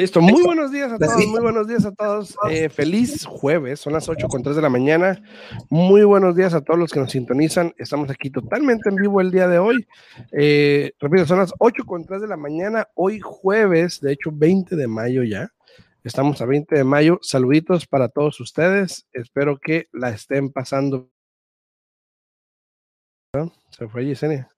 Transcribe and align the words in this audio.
Listo, 0.00 0.22
muy 0.22 0.42
buenos 0.42 0.72
días 0.72 0.90
a 0.90 0.98
todos, 0.98 1.26
muy 1.26 1.42
buenos 1.42 1.68
días 1.68 1.84
a 1.84 1.92
todos. 1.92 2.34
Eh, 2.48 2.70
feliz 2.70 3.26
jueves, 3.26 3.80
son 3.80 3.92
las 3.92 4.08
8 4.08 4.28
con 4.28 4.42
3 4.42 4.56
de 4.56 4.62
la 4.62 4.70
mañana. 4.70 5.22
Muy 5.68 6.04
buenos 6.04 6.34
días 6.34 6.54
a 6.54 6.62
todos 6.62 6.80
los 6.80 6.90
que 6.90 7.00
nos 7.00 7.12
sintonizan. 7.12 7.74
Estamos 7.76 8.08
aquí 8.08 8.30
totalmente 8.30 8.88
en 8.88 8.96
vivo 8.96 9.20
el 9.20 9.30
día 9.30 9.46
de 9.46 9.58
hoy. 9.58 9.86
Eh, 10.32 10.92
repito, 10.98 11.26
son 11.26 11.40
las 11.40 11.52
8 11.58 11.84
con 11.84 12.06
3 12.06 12.22
de 12.22 12.28
la 12.28 12.38
mañana, 12.38 12.88
hoy 12.94 13.20
jueves, 13.20 14.00
de 14.00 14.12
hecho 14.12 14.30
20 14.32 14.74
de 14.74 14.86
mayo 14.86 15.22
ya. 15.22 15.50
Estamos 16.02 16.40
a 16.40 16.46
20 16.46 16.76
de 16.76 16.84
mayo. 16.84 17.18
Saluditos 17.20 17.86
para 17.86 18.08
todos 18.08 18.40
ustedes. 18.40 19.06
Espero 19.12 19.58
que 19.58 19.88
la 19.92 20.08
estén 20.08 20.50
pasando. 20.50 21.10
Se 23.70 23.86
fue 23.86 24.04
Yesenia. 24.04 24.50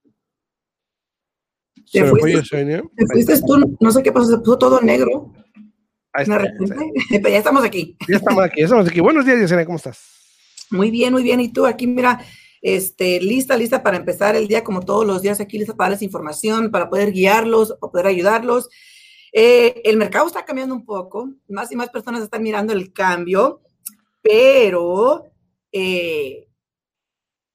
Se 1.85 2.05
fue 2.07 2.33
Yesenia. 2.33 2.83
Te 2.97 3.07
fuiste 3.07 3.39
tú, 3.47 3.77
no 3.79 3.93
sé 3.93 4.03
qué 4.03 4.11
pasó, 4.11 4.31
se 4.31 4.39
puso 4.39 4.57
todo 4.57 4.81
negro. 4.81 5.31
Ahí 6.15 6.23
está, 6.23 6.39
Pero 7.11 7.29
ya 7.29 7.39
estamos 7.39 7.65
aquí. 7.65 7.99
Ya 8.09 8.17
estamos 8.17 8.43
aquí, 8.43 8.61
ya 8.61 8.65
estamos 8.65 8.89
aquí. 8.89 9.01
Buenos 9.01 9.27
días, 9.27 9.41
Yesenia, 9.41 9.67
¿cómo 9.67 9.77
estás? 9.77 10.01
Muy 10.71 10.91
bien, 10.91 11.13
muy 11.13 11.23
bien. 11.23 11.41
Y 11.41 11.53
tú 11.53 11.67
aquí, 11.67 11.87
mira, 11.87 12.25
este, 12.63 13.21
lista, 13.21 13.59
lista 13.59 13.83
para 13.83 13.99
empezar 13.99 14.37
el 14.37 14.49
día 14.49 14.65
como 14.65 14.81
todos 14.81 15.07
los 15.07 15.21
días 15.21 15.39
aquí, 15.39 15.59
lista 15.59 15.75
para 15.75 15.91
darles 15.91 16.03
información, 16.03 16.71
para 16.71 16.89
poder 16.89 17.13
guiarlos, 17.13 17.77
para 17.79 17.91
poder 17.93 18.07
ayudarlos. 18.07 18.71
Eh, 19.33 19.83
el 19.85 19.99
mercado 19.99 20.27
está 20.27 20.47
cambiando 20.47 20.75
un 20.75 20.87
poco, 20.87 21.29
más 21.49 21.71
y 21.73 21.77
más 21.77 21.91
personas 21.91 22.23
están 22.23 22.43
mirando 22.43 22.73
el 22.73 22.91
cambio, 22.95 23.61
pero 24.23 25.25
eh, 25.73 26.49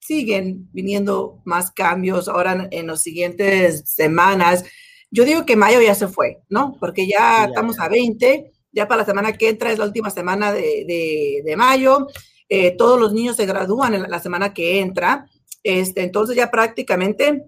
siguen 0.07 0.69
viniendo 0.71 1.41
más 1.43 1.69
cambios 1.69 2.29
ahora 2.29 2.69
en, 2.71 2.87
las 2.87 3.01
siguientes 3.01 3.83
semanas. 3.85 4.63
Yo 5.11 5.25
digo 5.25 5.45
que 5.45 5.57
mayo 5.57 5.81
ya 5.81 5.95
se 5.95 6.07
fue, 6.07 6.39
¿no? 6.47 6.77
Porque 6.79 7.07
ya, 7.07 7.45
estamos 7.45 7.77
a 7.79 7.89
20, 7.89 8.53
ya 8.71 8.87
para 8.87 9.01
la 9.01 9.05
semana 9.05 9.33
que 9.33 9.49
entra 9.49 9.71
es 9.71 9.79
la 9.79 9.85
última 9.85 10.09
semana 10.09 10.53
de, 10.53 11.41
de, 11.43 11.55
mayo. 11.57 12.07
Eh, 12.47 12.71
todos 12.77 12.97
los 12.97 13.11
niños 13.11 13.35
se 13.35 13.45
gradúan 13.45 13.95
en 13.95 14.03
la, 14.03 14.19
semana 14.19 14.53
que 14.53 14.79
entra. 14.79 15.27
Este, 15.61 16.03
entonces 16.03 16.37
ya 16.37 16.49
prácticamente 16.49 17.43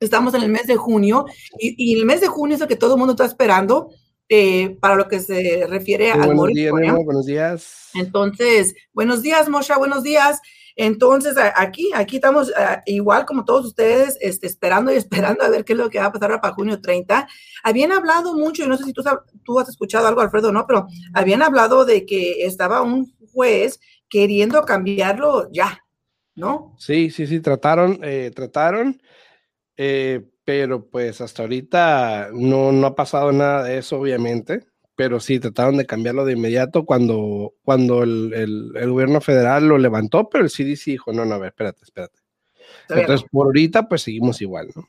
estamos 0.00 0.34
en 0.34 0.42
el 0.42 0.48
mes 0.48 0.66
de 0.66 0.76
junio 0.76 1.26
y, 1.58 1.96
el 1.96 2.06
mes 2.06 2.20
de 2.20 2.26
junio 2.26 2.54
es 2.54 2.60
lo 2.60 2.66
que 2.66 2.74
todo 2.74 2.94
el 2.94 2.98
mundo 2.98 3.12
está 3.12 3.24
esperando 3.24 3.90
eh, 4.28 4.76
para 4.80 4.96
lo 4.96 5.06
que 5.06 5.20
se 5.20 5.64
refiere 5.68 6.10
al 6.10 6.34
buenos 6.34 7.04
buenos 7.04 7.26
días. 7.26 7.90
Entonces, 7.94 8.74
buenos 8.92 9.22
días, 9.22 9.48
Mosha, 9.48 9.78
buenos 9.78 10.02
días. 10.02 10.40
Entonces, 10.82 11.36
aquí, 11.56 11.90
aquí 11.94 12.16
estamos 12.16 12.50
igual 12.86 13.26
como 13.26 13.44
todos 13.44 13.66
ustedes, 13.66 14.16
este, 14.22 14.46
esperando 14.46 14.90
y 14.90 14.96
esperando 14.96 15.44
a 15.44 15.50
ver 15.50 15.62
qué 15.62 15.74
es 15.74 15.78
lo 15.78 15.90
que 15.90 15.98
va 15.98 16.06
a 16.06 16.12
pasar 16.12 16.40
para 16.40 16.54
junio 16.54 16.80
30. 16.80 17.28
Habían 17.62 17.92
hablado 17.92 18.32
mucho, 18.32 18.64
y 18.64 18.66
no 18.66 18.78
sé 18.78 18.84
si 18.84 18.94
tú, 18.94 19.02
tú 19.44 19.60
has 19.60 19.68
escuchado 19.68 20.06
algo, 20.06 20.22
Alfredo, 20.22 20.52
no, 20.52 20.66
pero 20.66 20.86
habían 21.12 21.42
hablado 21.42 21.84
de 21.84 22.06
que 22.06 22.46
estaba 22.46 22.80
un 22.80 23.14
juez 23.30 23.78
queriendo 24.08 24.62
cambiarlo 24.62 25.50
ya, 25.52 25.84
¿no? 26.34 26.74
Sí, 26.78 27.10
sí, 27.10 27.26
sí, 27.26 27.40
trataron, 27.40 28.00
eh, 28.02 28.30
trataron. 28.34 29.02
Eh, 29.76 30.30
pero 30.46 30.88
pues 30.88 31.20
hasta 31.20 31.42
ahorita 31.42 32.30
no, 32.32 32.72
no 32.72 32.86
ha 32.86 32.94
pasado 32.94 33.32
nada 33.32 33.64
de 33.64 33.76
eso, 33.76 34.00
obviamente, 34.00 34.64
pero 35.00 35.18
sí 35.18 35.40
trataron 35.40 35.78
de 35.78 35.86
cambiarlo 35.86 36.26
de 36.26 36.34
inmediato 36.34 36.84
cuando, 36.84 37.54
cuando 37.64 38.02
el, 38.02 38.34
el, 38.76 38.90
gobierno 38.90 39.22
federal 39.22 39.66
lo 39.66 39.78
levantó, 39.78 40.28
pero 40.28 40.44
el 40.44 40.50
CDC 40.50 40.84
dijo, 40.90 41.10
no, 41.10 41.24
no, 41.24 41.36
a 41.36 41.38
ver, 41.38 41.48
espérate, 41.48 41.84
espérate. 41.84 42.20
Entonces, 42.90 43.26
por 43.32 43.46
ahorita, 43.46 43.88
pues 43.88 44.02
seguimos 44.02 44.42
igual, 44.42 44.68
¿no? 44.76 44.86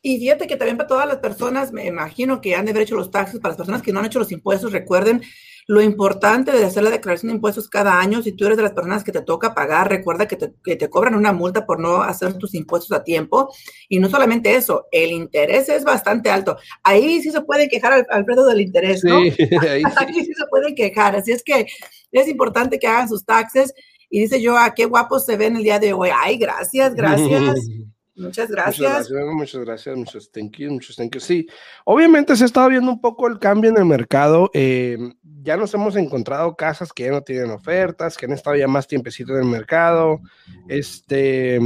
Y 0.00 0.18
fíjate 0.18 0.46
que 0.46 0.56
también 0.56 0.78
para 0.78 0.86
todas 0.86 1.06
las 1.06 1.18
personas, 1.18 1.72
me 1.72 1.84
imagino 1.84 2.40
que 2.40 2.54
han 2.54 2.64
de 2.64 2.70
haber 2.70 2.84
hecho 2.84 2.96
los 2.96 3.10
taxes, 3.10 3.38
para 3.38 3.50
las 3.50 3.58
personas 3.58 3.82
que 3.82 3.92
no 3.92 4.00
han 4.00 4.06
hecho 4.06 4.18
los 4.18 4.32
impuestos, 4.32 4.72
recuerden 4.72 5.20
lo 5.66 5.80
importante 5.80 6.52
de 6.52 6.64
hacer 6.64 6.82
la 6.82 6.90
declaración 6.90 7.28
de 7.30 7.36
impuestos 7.36 7.68
cada 7.68 7.98
año, 7.98 8.22
si 8.22 8.32
tú 8.32 8.44
eres 8.44 8.56
de 8.56 8.62
las 8.62 8.72
personas 8.72 9.02
que 9.02 9.12
te 9.12 9.22
toca 9.22 9.54
pagar, 9.54 9.88
recuerda 9.88 10.28
que 10.28 10.36
te, 10.36 10.90
cobran 10.90 11.14
una 11.14 11.32
multa 11.32 11.64
por 11.64 11.80
no 11.80 12.02
hacer 12.02 12.34
tus 12.34 12.54
impuestos 12.54 12.92
a 12.92 13.02
tiempo. 13.02 13.52
Y 13.88 13.98
no 13.98 14.10
solamente 14.10 14.54
eso, 14.54 14.86
el 14.92 15.10
interés 15.12 15.68
es 15.68 15.84
bastante 15.84 16.30
alto. 16.30 16.58
Ahí 16.82 17.22
sí 17.22 17.30
se 17.30 17.40
puede 17.40 17.68
quejar, 17.68 18.06
Alfredo, 18.10 18.46
del 18.46 18.60
interés, 18.60 19.02
¿no? 19.04 19.20
Sí, 19.22 19.30
ahí 19.68 19.82
sí. 20.12 20.24
sí 20.24 20.34
se 20.34 20.46
puede 20.50 20.74
quejar. 20.74 21.16
Así 21.16 21.32
es 21.32 21.42
que 21.42 21.66
es 22.12 22.28
importante 22.28 22.78
que 22.78 22.86
hagan 22.86 23.08
sus 23.08 23.24
taxes. 23.24 23.72
Y 24.10 24.20
dice 24.20 24.40
yo, 24.40 24.56
¿a 24.56 24.66
ah, 24.66 24.74
qué 24.74 24.84
guapos 24.84 25.24
se 25.24 25.36
ven 25.36 25.56
el 25.56 25.62
día 25.62 25.78
de 25.78 25.92
hoy? 25.92 26.10
Ay, 26.14 26.36
gracias, 26.36 26.94
gracias. 26.94 27.56
Muchas 28.16 28.50
gracias. 28.50 29.10
Muchas 29.10 29.60
gracias, 29.64 29.96
muchas 29.96 30.30
thank 30.30 30.56
you, 30.58 30.70
muchos 30.70 30.96
thank 30.96 31.14
you. 31.14 31.20
Sí, 31.20 31.46
obviamente 31.84 32.36
se 32.36 32.44
ha 32.44 32.46
estado 32.46 32.68
viendo 32.68 32.90
un 32.90 33.00
poco 33.00 33.26
el 33.26 33.38
cambio 33.38 33.70
en 33.70 33.76
el 33.76 33.84
mercado. 33.84 34.50
Eh, 34.54 34.96
ya 35.42 35.56
nos 35.56 35.74
hemos 35.74 35.96
encontrado 35.96 36.54
casas 36.54 36.92
que 36.92 37.04
ya 37.04 37.10
no 37.10 37.22
tienen 37.22 37.50
ofertas, 37.50 38.16
que 38.16 38.26
han 38.26 38.32
estado 38.32 38.56
ya 38.56 38.68
más 38.68 38.86
tiempecito 38.86 39.32
en 39.32 39.40
el 39.40 39.48
mercado. 39.48 40.20
Este, 40.68 41.58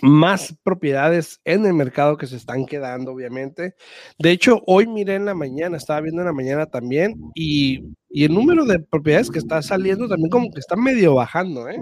más 0.00 0.54
propiedades 0.62 1.40
en 1.44 1.64
el 1.64 1.74
mercado 1.74 2.16
que 2.16 2.26
se 2.26 2.36
están 2.36 2.66
quedando, 2.66 3.12
obviamente. 3.12 3.74
De 4.18 4.30
hecho, 4.30 4.62
hoy 4.66 4.86
miré 4.86 5.14
en 5.14 5.24
la 5.24 5.34
mañana, 5.34 5.76
estaba 5.76 6.00
viendo 6.00 6.22
en 6.22 6.26
la 6.26 6.32
mañana 6.32 6.66
también, 6.66 7.14
y, 7.34 7.82
y 8.10 8.24
el 8.24 8.34
número 8.34 8.64
de 8.64 8.80
propiedades 8.80 9.30
que 9.30 9.38
está 9.38 9.62
saliendo 9.62 10.08
también 10.08 10.30
como 10.30 10.50
que 10.50 10.60
está 10.60 10.76
medio 10.76 11.14
bajando, 11.14 11.68
¿eh? 11.68 11.78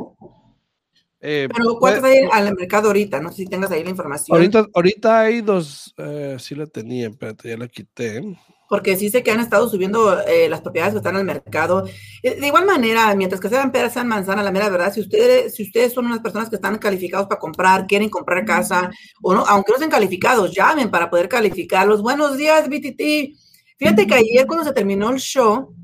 Eh, 1.26 1.48
Pero 1.56 1.78
¿cuántas 1.78 2.02
pues, 2.02 2.12
hay 2.12 2.28
al 2.30 2.54
mercado 2.54 2.88
ahorita? 2.88 3.18
No 3.18 3.30
sé 3.30 3.36
si 3.36 3.46
tengas 3.46 3.70
ahí 3.70 3.82
la 3.82 3.88
información. 3.88 4.36
Ahorita, 4.36 4.66
ahorita 4.74 5.20
hay 5.20 5.40
dos, 5.40 5.94
eh, 5.96 6.36
sí 6.38 6.54
la 6.54 6.66
tenía, 6.66 7.08
espérate, 7.08 7.48
ya 7.48 7.56
la 7.56 7.66
quité. 7.66 8.22
Porque 8.68 8.94
sí 8.98 9.08
sé 9.08 9.22
que 9.22 9.30
han 9.30 9.40
estado 9.40 9.66
subiendo 9.70 10.20
eh, 10.26 10.50
las 10.50 10.60
propiedades 10.60 10.92
que 10.92 10.98
están 10.98 11.16
al 11.16 11.24
mercado. 11.24 11.86
Eh, 12.22 12.38
de 12.38 12.46
igual 12.46 12.66
manera, 12.66 13.14
mientras 13.14 13.40
que 13.40 13.48
sean 13.48 13.72
peras, 13.72 13.94
sean 13.94 14.06
manzanas, 14.06 14.44
la 14.44 14.52
mera 14.52 14.68
verdad, 14.68 14.92
si 14.92 15.00
ustedes, 15.00 15.54
si 15.54 15.62
ustedes 15.62 15.94
son 15.94 16.04
unas 16.04 16.20
personas 16.20 16.50
que 16.50 16.56
están 16.56 16.76
calificados 16.76 17.26
para 17.26 17.40
comprar, 17.40 17.86
quieren 17.86 18.10
comprar 18.10 18.44
casa, 18.44 18.90
o 19.22 19.32
no, 19.32 19.46
aunque 19.46 19.72
no 19.72 19.78
sean 19.78 19.90
calificados, 19.90 20.54
llamen 20.54 20.90
para 20.90 21.08
poder 21.08 21.30
calificarlos. 21.30 22.02
Buenos 22.02 22.36
días, 22.36 22.68
BTT. 22.68 23.34
Fíjate 23.78 24.06
que 24.06 24.14
ayer 24.14 24.46
cuando 24.46 24.66
se 24.66 24.74
terminó 24.74 25.08
el 25.08 25.20
show, 25.20 25.74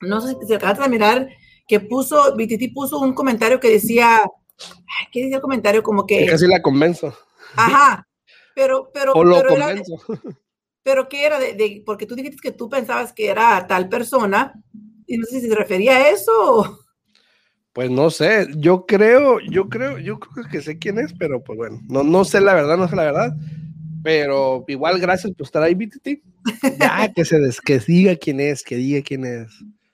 no 0.00 0.20
sé 0.20 0.34
si 0.40 0.48
se 0.48 0.56
acaba 0.56 0.82
de 0.82 0.88
mirar, 0.88 1.28
que 1.66 1.80
puso, 1.80 2.34
BTT 2.36 2.72
puso 2.74 2.98
un 3.00 3.14
comentario 3.14 3.60
que 3.60 3.70
decía, 3.70 4.20
¿qué 5.12 5.22
decía 5.22 5.36
el 5.36 5.42
comentario? 5.42 5.82
Como 5.82 6.06
que... 6.06 6.26
casi 6.26 6.46
la 6.46 6.62
convenzo. 6.62 7.16
Ajá, 7.56 8.06
pero, 8.54 8.90
pero... 8.92 9.12
O 9.12 9.24
lo 9.24 9.42
convenzo. 9.44 9.96
pero 10.82 11.08
¿qué 11.08 11.26
era? 11.26 11.38
De, 11.38 11.82
porque 11.84 12.06
tú 12.06 12.14
dijiste 12.14 12.38
que 12.42 12.52
tú 12.52 12.68
pensabas 12.68 13.12
que 13.12 13.28
era 13.28 13.66
tal 13.66 13.88
persona, 13.88 14.54
y 15.06 15.18
no 15.18 15.26
sé 15.26 15.40
si 15.40 15.48
se 15.48 15.54
refería 15.54 15.96
a 15.96 16.08
eso. 16.10 16.80
Pues 17.72 17.90
no 17.90 18.08
sé, 18.10 18.46
yo 18.56 18.86
creo, 18.86 19.40
yo 19.40 19.68
creo, 19.68 19.98
yo 19.98 20.20
creo 20.20 20.46
que 20.48 20.62
sé 20.62 20.78
quién 20.78 20.98
es, 20.98 21.12
pero 21.12 21.42
pues 21.42 21.56
bueno, 21.56 21.80
no, 21.88 22.04
no 22.04 22.24
sé 22.24 22.40
la 22.40 22.54
verdad, 22.54 22.76
no 22.76 22.86
sé 22.86 22.94
la 22.94 23.02
verdad, 23.02 23.34
pero 24.04 24.64
igual 24.68 25.00
gracias 25.00 25.32
por 25.32 25.44
estar 25.44 25.62
ahí, 25.62 25.74
BTT. 25.74 26.08
Ya, 26.78 27.12
que 27.12 27.24
se 27.24 27.40
des, 27.40 27.60
que 27.60 27.78
diga 27.80 28.14
quién 28.16 28.38
es, 28.38 28.62
que 28.62 28.76
diga 28.76 29.02
quién 29.02 29.24
es. 29.24 29.48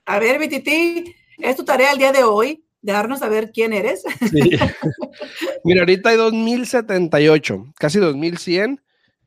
A 0.04 0.18
ver, 0.18 0.38
BTT, 0.38 0.68
es 1.42 1.56
tu 1.56 1.64
tarea 1.64 1.92
el 1.92 1.98
día 1.98 2.12
de 2.12 2.24
hoy, 2.24 2.64
dejarnos 2.82 3.20
saber 3.20 3.50
quién 3.52 3.72
eres. 3.72 4.04
Mira, 5.64 5.80
ahorita 5.80 6.10
hay 6.10 6.16
2078, 6.16 7.72
casi 7.76 7.98
2100. 7.98 8.80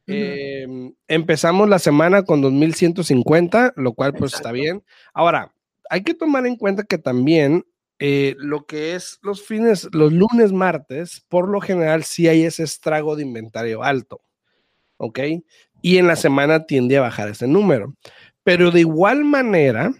Eh, 0.05 0.67
empezamos 1.07 1.69
la 1.69 1.79
semana 1.79 2.23
con 2.23 2.41
2150, 2.41 3.73
lo 3.77 3.93
cual 3.93 4.13
pues 4.13 4.33
está 4.33 4.51
bien. 4.51 4.83
Ahora, 5.13 5.53
hay 5.89 6.03
que 6.03 6.13
tomar 6.13 6.45
en 6.45 6.57
cuenta 6.57 6.83
que 6.83 6.97
también 6.97 7.65
eh, 7.99 8.35
lo 8.37 8.65
que 8.65 8.95
es 8.95 9.19
los 9.21 9.45
fines, 9.45 9.87
los 9.93 10.11
lunes, 10.11 10.51
martes, 10.51 11.23
por 11.29 11.47
lo 11.47 11.61
general 11.61 12.03
sí 12.03 12.27
hay 12.27 12.43
ese 12.43 12.63
estrago 12.63 13.15
de 13.15 13.23
inventario 13.23 13.83
alto, 13.83 14.21
¿ok? 14.97 15.19
Y 15.81 15.97
en 15.97 16.07
la 16.07 16.15
semana 16.15 16.65
tiende 16.65 16.97
a 16.97 17.01
bajar 17.01 17.29
ese 17.29 17.47
número. 17.47 17.93
Pero 18.43 18.71
de 18.71 18.81
igual 18.81 19.23
manera, 19.23 19.93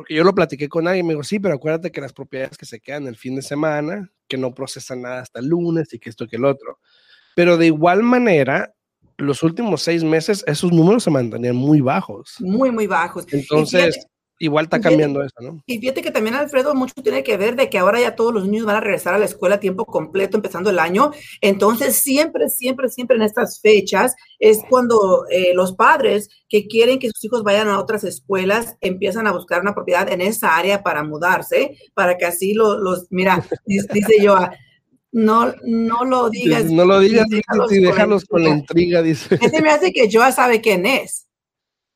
porque 0.00 0.14
yo 0.14 0.24
lo 0.24 0.34
platiqué 0.34 0.66
con 0.66 0.88
alguien 0.88 1.06
me 1.06 1.12
dijo, 1.12 1.22
sí, 1.22 1.38
pero 1.38 1.56
acuérdate 1.56 1.92
que 1.92 2.00
las 2.00 2.14
propiedades 2.14 2.56
que 2.56 2.64
se 2.64 2.80
quedan 2.80 3.06
el 3.06 3.16
fin 3.16 3.36
de 3.36 3.42
semana, 3.42 4.10
que 4.28 4.38
no 4.38 4.54
procesan 4.54 5.02
nada 5.02 5.20
hasta 5.20 5.40
el 5.40 5.48
lunes 5.48 5.92
y 5.92 5.98
que 5.98 6.08
esto 6.08 6.26
que 6.26 6.36
el 6.36 6.46
otro. 6.46 6.78
Pero 7.36 7.58
de 7.58 7.66
igual 7.66 8.02
manera, 8.02 8.74
los 9.18 9.42
últimos 9.42 9.82
seis 9.82 10.02
meses 10.02 10.42
esos 10.46 10.72
números 10.72 11.04
se 11.04 11.10
mantenían 11.10 11.54
muy 11.54 11.82
bajos. 11.82 12.36
Muy, 12.38 12.70
muy 12.70 12.86
bajos. 12.86 13.26
Entonces, 13.30 14.06
igual 14.40 14.64
está 14.64 14.80
cambiando 14.80 15.22
eso, 15.22 15.36
¿no? 15.40 15.62
Y 15.66 15.78
fíjate 15.78 16.02
que 16.02 16.10
también, 16.10 16.34
Alfredo, 16.34 16.74
mucho 16.74 16.94
tiene 17.02 17.22
que 17.22 17.36
ver 17.36 17.54
de 17.56 17.68
que 17.68 17.78
ahora 17.78 18.00
ya 18.00 18.16
todos 18.16 18.32
los 18.32 18.48
niños 18.48 18.64
van 18.66 18.76
a 18.76 18.80
regresar 18.80 19.14
a 19.14 19.18
la 19.18 19.26
escuela 19.26 19.56
a 19.56 19.60
tiempo 19.60 19.84
completo 19.84 20.36
empezando 20.36 20.70
el 20.70 20.78
año. 20.78 21.12
Entonces, 21.42 21.96
siempre, 21.96 22.48
siempre, 22.48 22.88
siempre 22.88 23.16
en 23.16 23.22
estas 23.22 23.60
fechas 23.60 24.16
es 24.38 24.60
cuando 24.68 25.26
eh, 25.30 25.52
los 25.54 25.74
padres 25.74 26.30
que 26.48 26.66
quieren 26.66 26.98
que 26.98 27.10
sus 27.10 27.22
hijos 27.24 27.42
vayan 27.44 27.68
a 27.68 27.78
otras 27.78 28.02
escuelas 28.02 28.76
empiezan 28.80 29.26
a 29.26 29.32
buscar 29.32 29.60
una 29.60 29.74
propiedad 29.74 30.10
en 30.10 30.22
esa 30.22 30.56
área 30.56 30.82
para 30.82 31.04
mudarse, 31.04 31.76
para 31.94 32.16
que 32.16 32.24
así 32.24 32.54
los, 32.54 33.06
mira, 33.10 33.46
dice 33.66 34.22
yo, 34.22 34.36
No, 35.12 35.52
no 35.64 36.04
lo 36.04 36.30
digas. 36.30 36.64
No 36.64 36.86
lo 36.86 36.98
digas, 36.98 37.26
y 37.30 37.80
déjalos, 37.80 38.24
con, 38.24 38.42
la 38.42 38.50
intriga, 38.50 39.02
dice. 39.02 39.38
Ese 39.40 39.60
me 39.60 39.70
hace 39.70 39.92
que 39.92 40.08
yo 40.08 40.20
sabe 40.32 40.62
quién 40.62 40.86
es. 40.86 41.26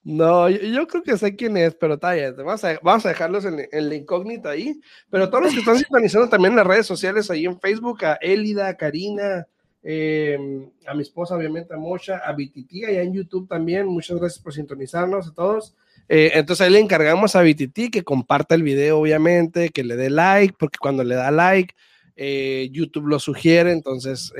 No, 0.05 0.51
yo, 0.51 0.87
creo 0.87 1.03
que 1.03 1.17
sé 1.17 1.35
quién 1.35 1.57
es, 1.57 1.75
pero 1.75 1.99
talla, 1.99 2.31
vamos 2.33 2.63
a, 2.63 2.79
vamos 2.83 3.07
a 3.07 3.09
dejarlos 3.09 3.47
en, 3.47 3.89
la 3.89 3.95
incógnita 3.95 4.51
ahí. 4.51 4.79
Pero 5.09 5.31
todos 5.31 5.45
los 5.45 5.55
que 5.55 5.61
están 5.61 5.79
sintonizando 5.79 6.29
también 6.29 6.53
en 6.53 6.59
las 6.59 6.67
redes 6.67 6.87
sociales, 6.87 7.31
ahí 7.31 7.47
en 7.47 7.59
Facebook, 7.59 8.05
a 8.05 8.15
Elida, 8.21 8.69
a 8.69 8.77
Karina, 8.77 9.47
eh, 9.83 10.39
a 10.87 10.95
mi 10.95 11.01
esposa, 11.01 11.35
obviamente, 11.35 11.73
a 11.73 11.79
Mocha, 11.79 12.19
a 12.19 12.35
Vititi, 12.35 12.85
allá 12.85 13.01
en 13.01 13.15
YouTube 13.15 13.49
también. 13.49 13.87
Muchas 13.87 14.19
gracias 14.19 14.43
por 14.43 14.53
sintonizarnos 14.53 15.29
a 15.29 15.33
todos. 15.33 15.75
Eh, 16.11 16.33
entonces 16.35 16.67
ahí 16.67 16.73
le 16.75 16.81
encargamos 16.81 17.35
a 17.35 17.41
Vititi 17.41 17.91
que 17.91 18.05
comparta 18.05 18.55
el 18.55 18.63
video, 18.63 18.99
obviamente, 18.99 19.71
que 19.71 19.85
le 19.85 19.97
dé 19.97 20.11
like, 20.11 20.55
porque 20.59 20.77
cuando 20.79 21.03
le 21.03 21.15
da 21.15 21.31
like, 21.31 21.75
eh, 22.15 22.69
YouTube 22.73 23.07
lo 23.07 23.19
sugiere. 23.19 23.73
Entonces, 23.73 24.35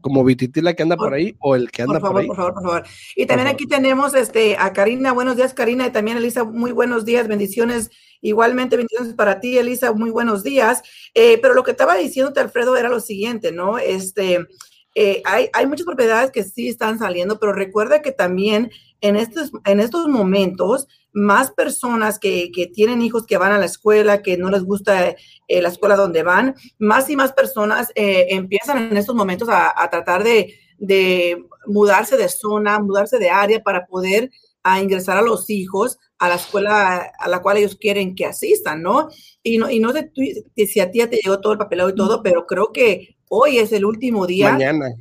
como 0.00 0.24
Vititi 0.24 0.60
la 0.60 0.74
que 0.74 0.82
anda 0.82 0.96
por 0.96 1.14
ahí 1.14 1.34
o 1.38 1.54
el 1.54 1.70
que 1.70 1.82
anda 1.82 2.00
por, 2.00 2.08
favor, 2.08 2.20
ahí. 2.20 2.26
Por 2.26 2.36
favor, 2.36 2.54
por 2.54 2.62
favor. 2.62 2.84
Y 3.16 3.26
también 3.26 3.48
aquí 3.48 3.66
tenemos 3.66 4.14
este, 4.14 4.56
a 4.58 4.72
Karina. 4.72 5.12
Buenos 5.12 5.36
días, 5.36 5.54
Karina. 5.54 5.86
Y 5.86 5.90
también 5.90 6.16
Elisa, 6.16 6.44
muy 6.44 6.72
buenos 6.72 7.04
días. 7.04 7.28
Bendiciones. 7.28 7.90
Igualmente, 8.20 8.76
bendiciones 8.76 9.14
para 9.14 9.40
ti, 9.40 9.58
Elisa. 9.58 9.92
Muy 9.92 10.10
buenos 10.10 10.42
días. 10.42 10.82
Eh, 11.14 11.38
pero 11.40 11.54
lo 11.54 11.64
que 11.64 11.70
estaba 11.70 11.96
diciéndote, 11.96 12.40
Alfredo, 12.40 12.76
era 12.76 12.88
lo 12.88 13.00
siguiente, 13.00 13.52
¿no? 13.52 13.78
Este, 13.78 14.46
eh, 14.94 15.22
hay, 15.24 15.48
hay 15.52 15.66
muchas 15.66 15.86
propiedades 15.86 16.30
que 16.30 16.44
sí 16.44 16.68
están 16.68 16.98
saliendo, 16.98 17.38
pero 17.38 17.52
recuerda 17.52 18.02
que 18.02 18.12
también 18.12 18.70
en 19.00 19.16
estos, 19.16 19.52
en 19.64 19.80
estos 19.80 20.08
momentos, 20.08 20.88
más 21.12 21.50
personas 21.50 22.18
que, 22.18 22.52
que, 22.52 22.66
tienen 22.66 23.02
hijos 23.02 23.26
que 23.26 23.36
van 23.36 23.52
a 23.52 23.58
la 23.58 23.64
escuela, 23.66 24.22
que 24.22 24.36
no 24.36 24.50
les 24.50 24.62
gusta 24.62 25.16
eh, 25.48 25.62
la 25.62 25.68
escuela 25.68 25.96
donde 25.96 26.22
van, 26.22 26.54
más 26.78 27.10
y 27.10 27.16
más 27.16 27.32
personas 27.32 27.90
eh, 27.94 28.28
empiezan 28.30 28.78
en 28.78 28.96
estos 28.96 29.14
momentos 29.14 29.48
a, 29.50 29.88
tratar 29.90 30.22
de, 30.22 30.54
de, 30.78 31.44
mudarse 31.66 32.16
de 32.16 32.28
zona, 32.28 32.78
mudarse 32.78 33.18
de 33.18 33.30
área 33.30 33.62
para 33.62 33.86
poder 33.86 34.30
a 34.62 34.80
ingresar 34.80 35.16
a 35.16 35.22
los 35.22 35.48
hijos 35.48 35.98
a 36.18 36.28
la 36.28 36.34
escuela 36.34 37.10
a 37.18 37.28
la 37.28 37.40
cual 37.40 37.56
ellos 37.56 37.76
quieren 37.80 38.14
que 38.14 38.26
asistan, 38.26 38.82
¿no? 38.82 39.08
Y 39.42 39.56
no, 39.56 39.70
y 39.70 39.80
no 39.80 39.90
sé 39.90 40.12
si 40.54 40.80
a 40.80 40.90
ti 40.90 40.98
te 41.06 41.16
llegó 41.16 41.40
todo 41.40 41.54
el 41.54 41.58
papeleo 41.58 41.88
y 41.88 41.94
todo, 41.94 42.22
pero 42.22 42.46
creo 42.46 42.70
que 42.70 43.16
hoy 43.30 43.56
es 43.56 43.72
el 43.72 43.86
último 43.86 44.26
día. 44.26 44.52
Mañana. 44.52 44.94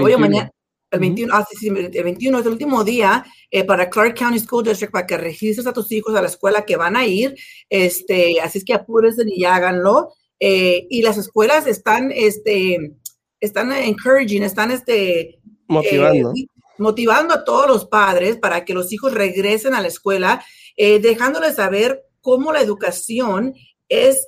Hoy 0.00 0.12
o 0.12 0.18
mañana 0.20 0.52
el 0.92 1.00
21, 1.00 1.34
ah, 1.34 1.46
el 1.62 2.04
21 2.04 2.38
es 2.38 2.46
el 2.46 2.52
último 2.52 2.84
día 2.84 3.24
eh, 3.50 3.64
para 3.64 3.88
Clark 3.88 4.14
County 4.14 4.38
School 4.38 4.64
District 4.64 4.92
para 4.92 5.06
que 5.06 5.16
registres 5.16 5.66
a 5.66 5.72
tus 5.72 5.90
hijos 5.90 6.14
a 6.14 6.20
la 6.20 6.28
escuela 6.28 6.66
que 6.66 6.76
van 6.76 6.96
a 6.96 7.06
ir. 7.06 7.34
Este, 7.70 8.40
así 8.42 8.58
es 8.58 8.64
que 8.64 8.74
apúrense 8.74 9.22
y 9.26 9.44
háganlo. 9.44 10.12
Eh, 10.38 10.86
y 10.90 11.02
las 11.02 11.16
escuelas 11.16 11.66
están, 11.66 12.12
este, 12.14 12.92
están 13.40 13.72
encouraging, 13.72 14.42
están 14.42 14.70
este, 14.70 15.40
motivando. 15.66 16.32
Eh, 16.36 16.46
motivando 16.76 17.34
a 17.34 17.44
todos 17.44 17.66
los 17.66 17.86
padres 17.86 18.36
para 18.36 18.64
que 18.64 18.74
los 18.74 18.92
hijos 18.92 19.14
regresen 19.14 19.74
a 19.74 19.80
la 19.80 19.88
escuela, 19.88 20.44
dejándoles 20.76 21.56
saber 21.56 22.02
cómo 22.20 22.52
la 22.52 22.60
educación 22.60 23.54
es 23.88 24.26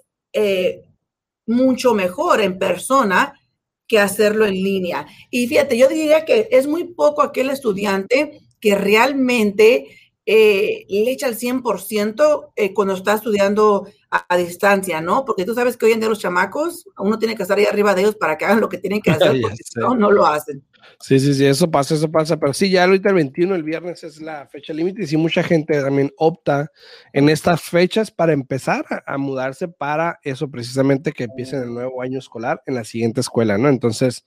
mucho 1.46 1.94
mejor 1.94 2.42
en 2.42 2.58
persona 2.58 3.34
que 3.86 3.98
hacerlo 3.98 4.46
en 4.46 4.54
línea. 4.54 5.06
Y 5.30 5.46
fíjate, 5.46 5.76
yo 5.76 5.88
diría 5.88 6.24
que 6.24 6.48
es 6.50 6.66
muy 6.66 6.84
poco 6.84 7.22
aquel 7.22 7.50
estudiante 7.50 8.40
que 8.60 8.74
realmente 8.74 9.86
eh, 10.26 10.86
le 10.88 11.10
echa 11.10 11.28
el 11.28 11.36
100% 11.36 12.52
eh, 12.56 12.72
cuando 12.72 12.94
está 12.94 13.14
estudiando 13.14 13.86
a, 14.10 14.36
distancia, 14.36 15.00
¿no? 15.00 15.24
Porque 15.24 15.44
tú 15.44 15.54
sabes 15.54 15.76
que 15.76 15.86
hoy 15.86 15.92
en 15.92 16.00
día 16.00 16.08
los 16.08 16.20
chamacos, 16.20 16.86
uno 16.98 17.18
tiene 17.18 17.34
que 17.34 17.42
estar 17.42 17.58
ahí 17.58 17.66
arriba 17.66 17.94
de 17.94 18.02
ellos 18.02 18.14
para 18.14 18.38
que 18.38 18.44
hagan 18.44 18.60
lo 18.60 18.68
que 18.68 18.78
tienen 18.78 19.02
que 19.02 19.10
hacer, 19.10 19.40
porque 19.40 19.96
no 19.98 20.10
lo 20.10 20.24
hacen. 20.26 20.62
Sí, 21.00 21.18
sí, 21.18 21.34
sí, 21.34 21.44
eso 21.44 21.70
pasa, 21.70 21.94
eso 21.94 22.10
pasa, 22.10 22.38
pero 22.38 22.52
sí, 22.52 22.70
ya 22.70 22.84
ahorita 22.84 23.08
el 23.08 23.16
21, 23.16 23.54
el 23.54 23.62
viernes 23.62 24.04
es 24.04 24.20
la 24.20 24.46
fecha 24.46 24.72
límite 24.72 25.02
y 25.02 25.06
sí, 25.06 25.16
mucha 25.16 25.42
gente 25.42 25.80
también 25.80 26.12
opta 26.16 26.70
en 27.12 27.28
estas 27.28 27.62
fechas 27.62 28.10
para 28.10 28.32
empezar 28.32 28.84
a, 29.06 29.18
mudarse 29.18 29.68
para 29.68 30.18
eso 30.22 30.50
precisamente 30.50 31.12
que 31.12 31.24
empiecen 31.24 31.62
el 31.62 31.74
nuevo 31.74 32.02
año 32.02 32.18
escolar 32.18 32.62
en 32.66 32.74
la 32.74 32.84
siguiente 32.84 33.20
escuela, 33.20 33.58
¿no? 33.58 33.68
Entonces, 33.68 34.24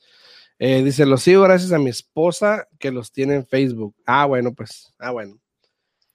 eh, 0.59 0.83
dice, 0.83 1.05
los 1.05 1.23
sigo 1.23 1.43
gracias 1.43 1.71
a 1.71 1.79
mi 1.79 1.89
esposa 1.89 2.67
que 2.79 2.91
los 2.91 3.11
tiene 3.11 3.35
en 3.35 3.45
Facebook. 3.45 3.95
Ah, 4.05 4.25
bueno, 4.25 4.53
pues, 4.53 4.93
ah, 4.99 5.11
bueno. 5.11 5.39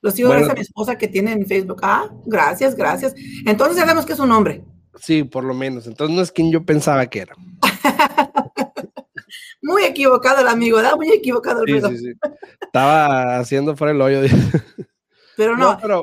Los 0.02 0.14
sigo 0.14 0.31
gracias 0.31 0.50
a 0.50 0.54
mi 0.54 0.60
esposa 0.60 0.99
que 0.99 1.06
tiene 1.06 1.32
en 1.32 1.46
Facebook. 1.46 1.78
Ah, 1.82 2.10
gracias, 2.26 2.75
gracias. 2.75 3.14
Entonces 3.46 3.78
sabemos 3.78 4.04
que 4.04 4.12
es 4.12 4.19
un 4.19 4.32
hombre. 4.32 4.64
Sí, 5.00 5.22
por 5.22 5.44
lo 5.44 5.54
menos. 5.54 5.87
Entonces 5.87 6.14
no 6.14 6.20
es 6.20 6.32
quien 6.32 6.50
yo 6.50 6.64
pensaba 6.64 7.06
que 7.06 7.20
era. 7.20 7.34
muy 9.62 9.84
equivocado 9.84 10.40
el 10.40 10.49
amigo, 10.49 10.78
¿verdad? 10.78 10.96
Muy 10.96 11.12
equivocado 11.12 11.62
el 11.64 11.81
sí, 11.81 11.88
sí, 11.88 11.99
sí. 11.99 12.12
Estaba 12.60 13.38
haciendo 13.38 13.76
fuera 13.76 13.93
el 13.93 14.00
hoyo. 14.00 14.20
pero 15.37 15.56
no, 15.56 15.78
pero, 15.81 16.02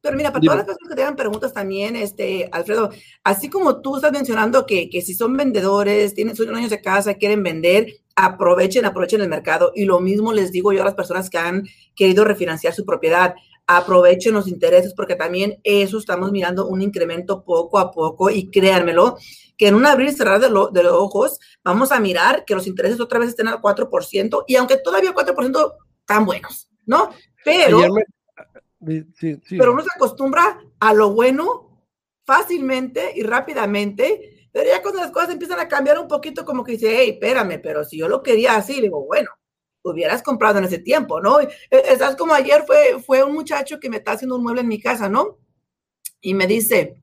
pero, 0.00 0.16
mira, 0.16 0.32
para 0.32 0.42
todas 0.42 0.58
las 0.58 0.66
personas 0.66 0.88
que 0.88 0.96
tengan 0.96 1.16
preguntas 1.16 1.52
también, 1.52 1.94
este, 1.94 2.48
Alfredo, 2.50 2.90
así 3.22 3.48
como 3.48 3.80
tú 3.80 3.96
estás 3.96 4.10
mencionando 4.10 4.66
que, 4.66 4.90
que 4.90 5.02
si 5.02 5.14
son 5.14 5.36
vendedores, 5.36 6.14
tienen 6.14 6.34
son 6.34 6.54
años 6.56 6.70
de 6.70 6.82
casa, 6.82 7.14
quieren 7.14 7.44
vender, 7.44 7.92
aprovechen, 8.16 8.84
aprovechen 8.84 9.20
el 9.20 9.28
mercado. 9.28 9.72
Y 9.74 9.84
lo 9.84 10.00
mismo 10.00 10.32
les 10.32 10.50
digo 10.50 10.72
yo 10.72 10.82
a 10.82 10.86
las 10.86 10.94
personas 10.94 11.30
que 11.30 11.38
han 11.38 11.64
querido 11.94 12.24
refinanciar 12.24 12.74
su 12.74 12.84
propiedad 12.84 13.34
aprovechen 13.66 14.34
los 14.34 14.46
intereses 14.46 14.94
porque 14.94 15.16
también 15.16 15.58
eso 15.64 15.98
estamos 15.98 16.30
mirando 16.30 16.68
un 16.68 16.82
incremento 16.82 17.42
poco 17.42 17.78
a 17.78 17.90
poco 17.90 18.30
y 18.30 18.50
créanmelo 18.50 19.16
que 19.56 19.68
en 19.68 19.74
un 19.74 19.86
abrir 19.86 20.08
y 20.10 20.12
cerrar 20.12 20.40
de, 20.40 20.50
los 20.50 20.72
ojos 20.92 21.40
vamos 21.64 21.90
a 21.90 21.98
mirar 21.98 22.44
que 22.44 22.54
los 22.54 22.66
intereses 22.66 23.00
otra 23.00 23.18
vez 23.18 23.30
estén 23.30 23.48
al 23.48 23.60
4% 23.60 24.44
y 24.46 24.56
aunque 24.56 24.76
todavía 24.76 25.12
4% 25.12 25.74
están 26.00 26.24
buenos, 26.24 26.70
¿no? 26.84 27.10
Pero, 27.44 27.80
pero 28.78 29.72
uno 29.72 29.82
se 29.82 29.88
acostumbra 29.96 30.60
a 30.78 30.94
lo 30.94 31.12
bueno 31.12 31.66
fácilmente 32.24 33.12
y 33.14 33.22
rápidamente, 33.22 34.35
pero 34.56 34.70
ya 34.70 34.80
cuando 34.80 35.02
las 35.02 35.10
cosas 35.10 35.28
empiezan 35.28 35.60
a 35.60 35.68
cambiar 35.68 35.98
un 35.98 36.08
poquito 36.08 36.42
como 36.46 36.64
que 36.64 36.72
dice, 36.72 36.88
hey, 36.90 37.10
espérame, 37.10 37.60
pero 37.62 37.84
si 37.84 37.98
yo 37.98 38.08
lo 38.08 38.22
quería 38.22 38.56
así, 38.56 38.76
le 38.76 38.84
digo, 38.84 39.04
bueno, 39.04 39.28
hubieras 39.82 40.22
comprado 40.22 40.56
en 40.56 40.64
ese 40.64 40.78
tiempo, 40.78 41.20
¿no? 41.20 41.40
E, 41.40 41.50
estás 41.70 42.16
como 42.16 42.32
ayer 42.32 42.64
fue, 42.66 43.02
fue 43.04 43.22
un 43.22 43.34
muchacho 43.34 43.78
que 43.78 43.90
me 43.90 43.98
está 43.98 44.12
haciendo 44.12 44.34
un 44.36 44.42
mueble 44.42 44.62
en 44.62 44.68
mi 44.68 44.80
casa, 44.80 45.10
¿no? 45.10 45.36
Y 46.22 46.32
me 46.32 46.46
dice, 46.46 47.02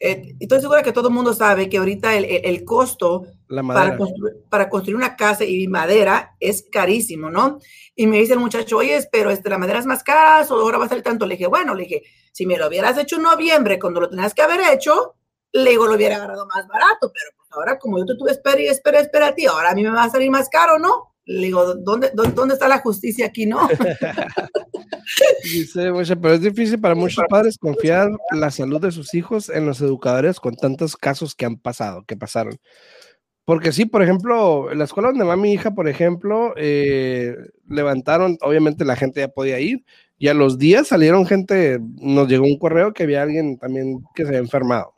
eh, 0.00 0.34
estoy 0.40 0.60
segura 0.60 0.82
que 0.82 0.90
todo 0.90 1.06
el 1.06 1.14
mundo 1.14 1.34
sabe 1.34 1.68
que 1.68 1.78
ahorita 1.78 2.16
el, 2.16 2.64
costo 2.64 3.28
para 3.46 3.96
construir, 3.96 4.34
para 4.50 4.68
construir, 4.68 4.96
una 4.96 5.14
casa 5.14 5.44
y 5.44 5.68
madera 5.68 6.34
es 6.40 6.66
carísimo, 6.68 7.30
¿no? 7.30 7.60
Y 7.94 8.08
me 8.08 8.18
dice 8.18 8.32
el 8.32 8.40
muchacho, 8.40 8.78
oye, 8.78 9.06
pero 9.12 9.30
este, 9.30 9.50
la 9.50 9.58
madera 9.58 9.78
es 9.78 9.86
más 9.86 10.02
cara, 10.02 10.44
o 10.50 10.54
ahora 10.54 10.78
va 10.78 10.86
a 10.86 10.88
salir 10.88 11.04
tanto. 11.04 11.26
Le 11.26 11.36
dije, 11.36 11.46
bueno, 11.46 11.76
le 11.76 11.84
dije, 11.84 12.02
si 12.32 12.44
me 12.44 12.58
lo 12.58 12.66
hubieras 12.66 12.98
hecho 12.98 13.14
en 13.14 13.22
noviembre, 13.22 13.78
cuando 13.78 14.00
lo 14.00 14.10
tenías 14.10 14.34
que 14.34 14.42
haber 14.42 14.62
hecho, 14.74 15.14
luego 15.62 15.86
lo 15.86 15.94
hubiera 15.94 16.16
agarrado 16.16 16.46
más 16.46 16.66
barato, 16.66 17.12
pero 17.12 17.30
pues 17.36 17.48
ahora 17.50 17.78
como 17.78 17.98
yo 17.98 18.06
te 18.06 18.16
tuve 18.16 18.30
espera 18.30 18.60
y 18.60 18.66
espera, 18.66 19.00
espera 19.00 19.28
a 19.28 19.34
ti, 19.34 19.46
ahora 19.46 19.70
a 19.70 19.74
mí 19.74 19.82
me 19.82 19.90
va 19.90 20.04
a 20.04 20.10
salir 20.10 20.30
más 20.30 20.48
caro, 20.48 20.78
¿no? 20.78 21.14
Le 21.24 21.46
digo, 21.46 21.74
¿dónde, 21.74 22.12
dónde, 22.14 22.54
está 22.54 22.68
la 22.68 22.78
justicia 22.78 23.26
aquí, 23.26 23.46
no? 23.46 23.68
Dice, 25.42 25.90
pero 25.92 26.34
es 26.34 26.40
difícil 26.40 26.80
para 26.80 26.94
muchos 26.94 27.24
padres 27.28 27.58
confiar 27.58 28.10
la 28.30 28.52
salud 28.52 28.80
de 28.80 28.92
sus 28.92 29.12
hijos 29.14 29.48
en 29.48 29.66
los 29.66 29.80
educadores 29.80 30.38
con 30.38 30.54
tantos 30.54 30.96
casos 30.96 31.34
que 31.34 31.44
han 31.44 31.56
pasado, 31.56 32.04
que 32.04 32.16
pasaron. 32.16 32.56
Porque 33.44 33.72
sí, 33.72 33.86
por 33.86 34.02
ejemplo, 34.02 34.72
la 34.74 34.84
escuela 34.84 35.08
donde 35.08 35.24
va 35.24 35.36
mi 35.36 35.52
hija, 35.52 35.72
por 35.72 35.88
ejemplo, 35.88 36.52
eh, 36.56 37.34
levantaron, 37.68 38.38
obviamente 38.40 38.84
la 38.84 38.96
gente 38.96 39.20
ya 39.20 39.28
podía 39.28 39.58
ir, 39.58 39.84
y 40.18 40.28
a 40.28 40.34
los 40.34 40.58
días 40.58 40.88
salieron 40.88 41.26
gente, 41.26 41.78
nos 41.80 42.28
llegó 42.28 42.44
un 42.44 42.58
correo 42.58 42.92
que 42.92 43.04
había 43.04 43.22
alguien 43.22 43.58
también 43.58 44.04
que 44.14 44.22
se 44.22 44.28
había 44.28 44.40
enfermado. 44.40 44.95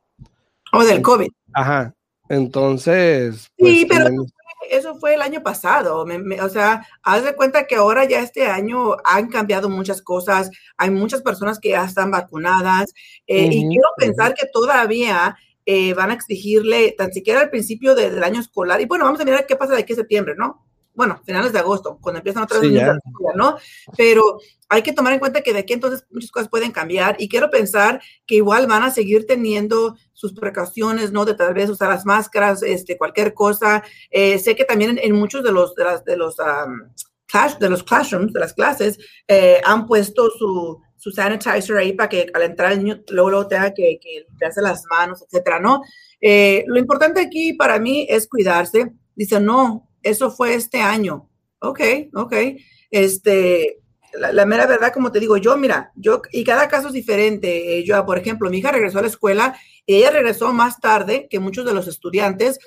O 0.72 0.84
del 0.84 1.02
COVID. 1.02 1.28
Ajá. 1.54 1.94
Entonces. 2.28 3.50
sí, 3.58 3.86
pues, 3.86 3.86
pero 3.88 4.26
eso 4.70 4.96
fue 4.96 5.14
el 5.14 5.22
año 5.22 5.42
pasado. 5.42 6.04
o 6.04 6.48
sea, 6.48 6.86
haz 7.02 7.24
de 7.24 7.34
cuenta 7.34 7.66
que 7.66 7.76
ahora 7.76 8.04
ya 8.04 8.20
este 8.20 8.46
año 8.46 8.96
han 9.04 9.28
cambiado 9.28 9.68
muchas 9.68 10.02
cosas. 10.02 10.50
Hay 10.76 10.90
muchas 10.90 11.22
personas 11.22 11.58
que 11.58 11.70
ya 11.70 11.84
están 11.84 12.10
vacunadas 12.10 12.92
eh, 13.26 13.48
y 13.50 13.68
quiero 13.68 13.88
pensar 13.96 14.34
que 14.34 14.46
todavía 14.52 15.36
eh, 15.66 15.94
van 15.94 16.10
a 16.10 16.14
exigirle, 16.14 16.94
tan 16.96 17.12
siquiera 17.12 17.40
al 17.40 17.50
principio 17.50 17.94
del 17.94 18.22
año 18.22 18.40
escolar. 18.40 18.80
Y 18.80 18.86
bueno, 18.86 19.04
vamos 19.04 19.20
a 19.20 19.24
mirar 19.24 19.46
qué 19.46 19.56
pasa 19.56 19.74
de 19.74 19.80
aquí 19.80 19.92
a 19.92 19.96
septiembre, 19.96 20.34
¿no? 20.36 20.67
Bueno, 20.98 21.22
finales 21.24 21.52
de 21.52 21.60
agosto, 21.60 21.96
cuando 22.00 22.18
empiezan 22.18 22.42
otra 22.42 22.58
vez, 22.58 22.72
¿no? 23.36 23.56
Pero 23.96 24.40
hay 24.68 24.82
que 24.82 24.92
tomar 24.92 25.12
en 25.12 25.20
cuenta 25.20 25.42
que 25.42 25.52
de 25.52 25.60
aquí 25.60 25.72
entonces 25.72 26.04
muchas 26.10 26.32
cosas 26.32 26.48
pueden 26.48 26.72
cambiar 26.72 27.14
y 27.20 27.28
quiero 27.28 27.50
pensar 27.50 28.02
que 28.26 28.34
igual 28.34 28.66
van 28.66 28.82
a 28.82 28.90
seguir 28.90 29.24
teniendo 29.24 29.94
sus 30.12 30.34
precauciones, 30.34 31.12
¿no? 31.12 31.24
De 31.24 31.34
tal 31.34 31.54
vez 31.54 31.70
usar 31.70 31.88
las 31.90 32.04
máscaras, 32.04 32.64
este, 32.64 32.98
cualquier 32.98 33.32
cosa. 33.32 33.84
Eh, 34.10 34.40
sé 34.40 34.56
que 34.56 34.64
también 34.64 34.98
en, 35.00 35.12
muchos 35.12 35.44
de 35.44 35.52
los, 35.52 35.72
de, 35.76 35.84
las, 35.84 36.04
de 36.04 36.16
los, 36.16 36.34
de 36.36 37.68
los 37.70 37.84
classrooms, 37.84 38.32
de 38.32 38.40
las 38.40 38.54
clases, 38.54 38.98
eh, 39.28 39.60
han 39.64 39.86
puesto 39.86 40.30
su, 40.30 40.80
su 40.96 41.12
sanitizer 41.12 41.76
ahí 41.76 41.92
para 41.92 42.08
que 42.08 42.26
al 42.34 42.42
entrar 42.42 42.72
el 42.72 42.82
niño 42.82 43.02
luego, 43.10 43.30
luego 43.30 43.46
tenga 43.46 43.72
que, 43.72 44.00
que 44.02 44.24
limpiarse 44.28 44.60
las 44.62 44.82
manos, 44.90 45.22
etcétera, 45.22 45.60
¿no? 45.60 45.80
Eh, 46.20 46.64
lo 46.66 46.80
importante 46.80 47.20
aquí 47.20 47.52
para 47.52 47.78
mí 47.78 48.04
es 48.10 48.28
cuidarse. 48.28 48.92
Dice, 49.14 49.40
no, 49.40 49.87
eso 50.02 50.30
fue 50.30 50.54
este 50.54 50.80
año. 50.80 51.28
Ok, 51.60 51.80
ok. 52.14 52.34
Este, 52.90 53.80
la, 54.12 54.46
mera 54.46 54.66
verdad, 54.66 54.92
como 54.92 55.12
te 55.12 55.20
digo, 55.20 55.36
yo, 55.36 55.56
mira, 55.56 55.92
yo, 55.94 56.22
y 56.32 56.44
cada 56.44 56.68
caso 56.68 56.88
es 56.88 56.94
diferente. 56.94 57.78
Eh, 57.78 57.84
yo, 57.84 58.04
por 58.06 58.18
ejemplo, 58.18 58.50
mi 58.50 58.58
hija 58.58 58.72
regresó 58.72 58.98
a 58.98 59.02
la 59.02 59.08
escuela 59.08 59.58
y 59.86 59.96
ella 59.96 60.10
regresó 60.10 60.52
más 60.52 60.80
tarde 60.80 61.26
que 61.30 61.40
muchos 61.40 61.64
de 61.66 61.74
los 61.74 61.88
estudiantes. 61.88 62.58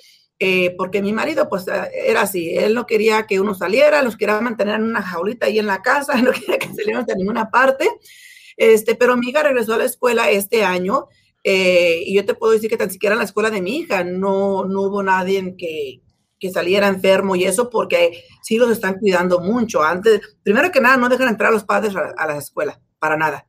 Eh, 0.43 0.73
porque 0.75 1.03
mi 1.03 1.13
marido 1.13 1.47
pues 1.47 1.67
era 1.67 2.21
así, 2.21 2.57
él 2.57 2.73
no 2.73 2.88
quería 2.88 3.27
que 3.27 3.39
uno 3.39 3.53
saliera, 3.53 4.01
los 4.01 4.17
quería 4.17 4.41
mantener 4.41 4.73
en 4.73 4.85
una 4.85 5.03
jaulita 5.03 5.45
ahí 5.45 5.59
en 5.59 5.67
la 5.67 5.83
casa, 5.83 6.15
no 6.23 6.31
quería 6.31 6.57
que 6.57 6.73
salieran 6.73 7.05
de 7.05 7.15
ninguna 7.15 7.51
parte, 7.51 7.88
este, 8.57 8.95
pero 8.95 9.15
mi 9.15 9.29
hija 9.29 9.43
regresó 9.43 9.75
a 9.75 9.77
la 9.77 9.83
escuela 9.83 10.31
este 10.31 10.63
año 10.63 11.09
eh, 11.43 12.01
y 12.07 12.15
yo 12.15 12.25
te 12.25 12.33
puedo 12.33 12.53
decir 12.53 12.71
que 12.71 12.77
tan 12.77 12.89
siquiera 12.89 13.13
en 13.13 13.19
la 13.19 13.25
escuela 13.25 13.51
de 13.51 13.61
mi 13.61 13.77
hija 13.77 14.03
no, 14.03 14.65
no 14.65 14.81
hubo 14.81 15.03
nadie 15.03 15.55
que, 15.55 16.01
que 16.41 16.51
saliera 16.51 16.88
enfermo 16.88 17.36
y 17.36 17.45
eso 17.45 17.69
porque 17.69 18.25
sí 18.41 18.57
los 18.57 18.71
están 18.71 18.95
cuidando 18.95 19.39
mucho. 19.39 19.83
Antes, 19.83 20.19
primero 20.43 20.71
que 20.71 20.81
nada, 20.81 20.98
no 20.98 21.07
dejan 21.07 21.29
entrar 21.29 21.51
a 21.51 21.53
los 21.53 21.63
padres 21.63 21.95
a, 21.95 22.27
la 22.27 22.38
escuela, 22.38 22.81
para 23.00 23.15
nada. 23.15 23.48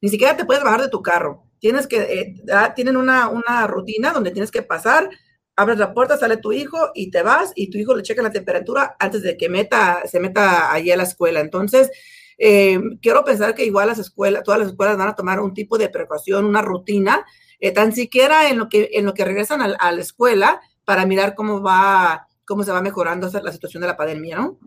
Ni 0.00 0.08
siquiera 0.08 0.36
te 0.36 0.46
puedes 0.46 0.64
bajar 0.64 0.80
de 0.80 0.88
tu 0.88 1.02
carro. 1.02 1.44
Tienes 1.60 1.86
que, 1.86 1.98
eh, 2.00 2.34
tienen 2.74 2.96
una, 2.96 3.28
una 3.28 3.66
rutina 3.66 4.12
donde 4.12 4.30
tienes 4.30 4.50
que 4.50 4.62
pasar, 4.62 5.10
abres 5.54 5.78
la 5.78 5.92
puerta, 5.92 6.16
sale 6.16 6.38
tu 6.38 6.52
hijo 6.52 6.90
y 6.94 7.10
te 7.10 7.22
vas 7.22 7.52
y 7.54 7.68
tu 7.68 7.76
hijo 7.76 7.94
le 7.94 8.02
checa 8.02 8.22
la 8.22 8.32
temperatura 8.32 8.96
antes 8.98 9.22
de 9.22 9.36
que 9.36 9.50
meta, 9.50 10.02
se 10.06 10.18
meta 10.18 10.72
allí 10.72 10.90
a 10.90 10.96
la 10.96 11.02
escuela. 11.02 11.40
Entonces, 11.40 11.90
eh, 12.38 12.80
quiero 13.02 13.22
pensar 13.22 13.54
que 13.54 13.66
igual 13.66 13.88
las 13.88 13.98
escuelas, 13.98 14.42
todas 14.42 14.58
las 14.58 14.70
escuelas 14.70 14.96
van 14.96 15.08
a 15.08 15.14
tomar 15.14 15.40
un 15.40 15.52
tipo 15.52 15.76
de 15.76 15.90
precaución, 15.90 16.46
una 16.46 16.62
rutina, 16.62 17.26
eh, 17.60 17.70
tan 17.70 17.92
siquiera 17.92 18.48
en 18.48 18.56
lo 18.56 18.70
que, 18.70 18.88
en 18.94 19.04
lo 19.04 19.12
que 19.12 19.26
regresan 19.26 19.60
a, 19.60 19.92
la 19.92 20.00
escuela 20.00 20.62
para 20.86 21.04
mirar 21.04 21.34
cómo 21.34 21.60
va, 21.60 22.26
cómo 22.50 22.64
se 22.64 22.72
va 22.72 22.82
mejorando 22.82 23.30
la 23.30 23.52
situación 23.52 23.80
de 23.80 23.86
la 23.86 23.96
pandemia, 23.96 24.38
¿no? 24.38 24.58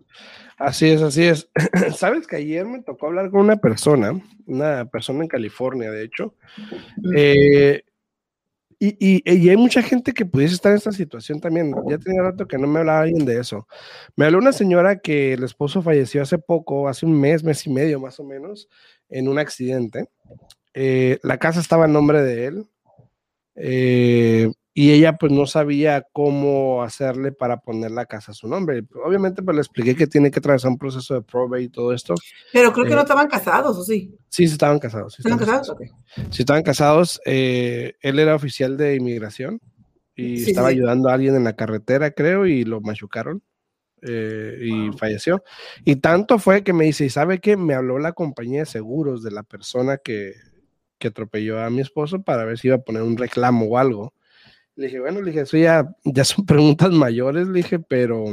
Así 0.56 0.88
es, 0.88 1.02
así 1.02 1.24
es. 1.24 1.50
Sabes 1.94 2.26
que 2.26 2.36
ayer 2.36 2.64
me 2.64 2.82
tocó 2.82 3.08
hablar 3.08 3.30
con 3.30 3.42
una 3.42 3.56
persona, 3.56 4.18
una 4.46 4.86
persona 4.86 5.22
en 5.22 5.28
California, 5.28 5.90
de 5.90 6.02
hecho, 6.02 6.34
eh, 7.14 7.82
y, 8.78 9.50
hay 9.50 9.56
mucha 9.58 9.82
gente 9.82 10.12
que 10.12 10.24
pudiese 10.24 10.54
estar 10.54 10.72
en 10.72 10.78
esta 10.78 10.92
situación 10.92 11.40
también. 11.40 11.74
Ya 11.86 11.98
tenía 11.98 12.22
rato 12.22 12.48
que 12.48 12.56
no 12.56 12.66
me 12.66 12.80
hablaba 12.80 13.02
alguien 13.02 13.26
de 13.26 13.38
eso. 13.38 13.68
Me 14.16 14.24
habló 14.24 14.38
una 14.38 14.52
señora 14.52 14.98
que 14.98 15.34
el 15.34 15.44
esposo 15.44 15.82
falleció 15.82 16.22
hace 16.22 16.38
poco, 16.38 16.88
hace 16.88 17.04
un 17.04 17.20
mes, 17.20 17.44
mes 17.44 17.66
y 17.66 17.70
medio 17.70 18.00
más 18.00 18.18
o 18.18 18.24
menos, 18.24 18.66
en 19.10 19.28
un 19.28 19.38
accidente. 19.38 20.08
Eh, 20.72 21.18
la 21.22 21.36
casa 21.36 21.60
estaba 21.60 21.84
en 21.84 21.92
nombre 21.92 22.22
de 22.22 22.46
él. 22.46 22.66
Eh, 23.56 24.50
y 24.76 24.90
ella 24.90 25.16
pues 25.16 25.30
no 25.30 25.46
sabía 25.46 26.04
cómo 26.12 26.82
hacerle 26.82 27.30
para 27.30 27.60
poner 27.60 27.92
la 27.92 28.06
casa 28.06 28.32
a 28.32 28.34
su 28.34 28.48
nombre. 28.48 28.82
Obviamente 29.04 29.40
pues 29.40 29.54
le 29.54 29.60
expliqué 29.60 29.94
que 29.94 30.08
tiene 30.08 30.32
que 30.32 30.40
atravesar 30.40 30.68
un 30.72 30.78
proceso 30.78 31.14
de 31.14 31.22
probate 31.22 31.62
y 31.62 31.68
todo 31.68 31.92
esto. 31.92 32.16
Pero 32.52 32.72
creo 32.72 32.84
que 32.84 32.90
no 32.90 32.98
eh, 32.98 33.02
estaban 33.02 33.28
casados, 33.28 33.78
¿o 33.78 33.84
sí? 33.84 34.18
Sí, 34.28 34.48
sí 34.48 34.52
estaban 34.52 34.80
casados. 34.80 35.14
Sí 35.14 35.22
estaban 35.24 35.38
casados? 35.38 35.76
Sí 36.30 36.42
estaban 36.42 36.62
casados. 36.64 37.20
Eh, 37.24 37.92
él 38.00 38.18
era 38.18 38.34
oficial 38.34 38.76
de 38.76 38.96
inmigración 38.96 39.60
y 40.16 40.42
estaba 40.42 40.68
ayudando 40.68 41.08
a 41.08 41.14
alguien 41.14 41.36
en 41.36 41.44
la 41.44 41.54
carretera, 41.54 42.10
creo, 42.10 42.44
y 42.44 42.64
lo 42.64 42.80
machucaron. 42.80 43.44
Eh, 44.02 44.58
y 44.60 44.98
falleció. 44.98 45.44
Y 45.84 45.96
tanto 45.96 46.40
fue 46.40 46.64
que 46.64 46.72
me 46.72 46.84
dice, 46.84 47.04
¿y 47.04 47.10
sabe 47.10 47.38
qué? 47.38 47.56
Me 47.56 47.74
habló 47.74 48.00
la 48.00 48.12
compañía 48.12 48.60
de 48.60 48.66
seguros 48.66 49.22
de 49.22 49.30
la 49.30 49.44
persona 49.44 49.98
que, 49.98 50.34
que 50.98 51.08
atropelló 51.08 51.60
a 51.62 51.70
mi 51.70 51.80
esposo 51.80 52.22
para 52.22 52.44
ver 52.44 52.58
si 52.58 52.66
iba 52.66 52.76
a 52.76 52.82
poner 52.82 53.02
un 53.02 53.16
reclamo 53.16 53.66
o 53.66 53.78
algo 53.78 54.12
le 54.76 54.86
dije, 54.86 55.00
bueno, 55.00 55.20
le 55.20 55.30
dije, 55.30 55.42
eso 55.42 55.56
ya, 55.56 55.88
ya 56.04 56.24
son 56.24 56.46
preguntas 56.46 56.90
mayores, 56.90 57.46
le 57.48 57.54
dije, 57.58 57.78
pero 57.78 58.24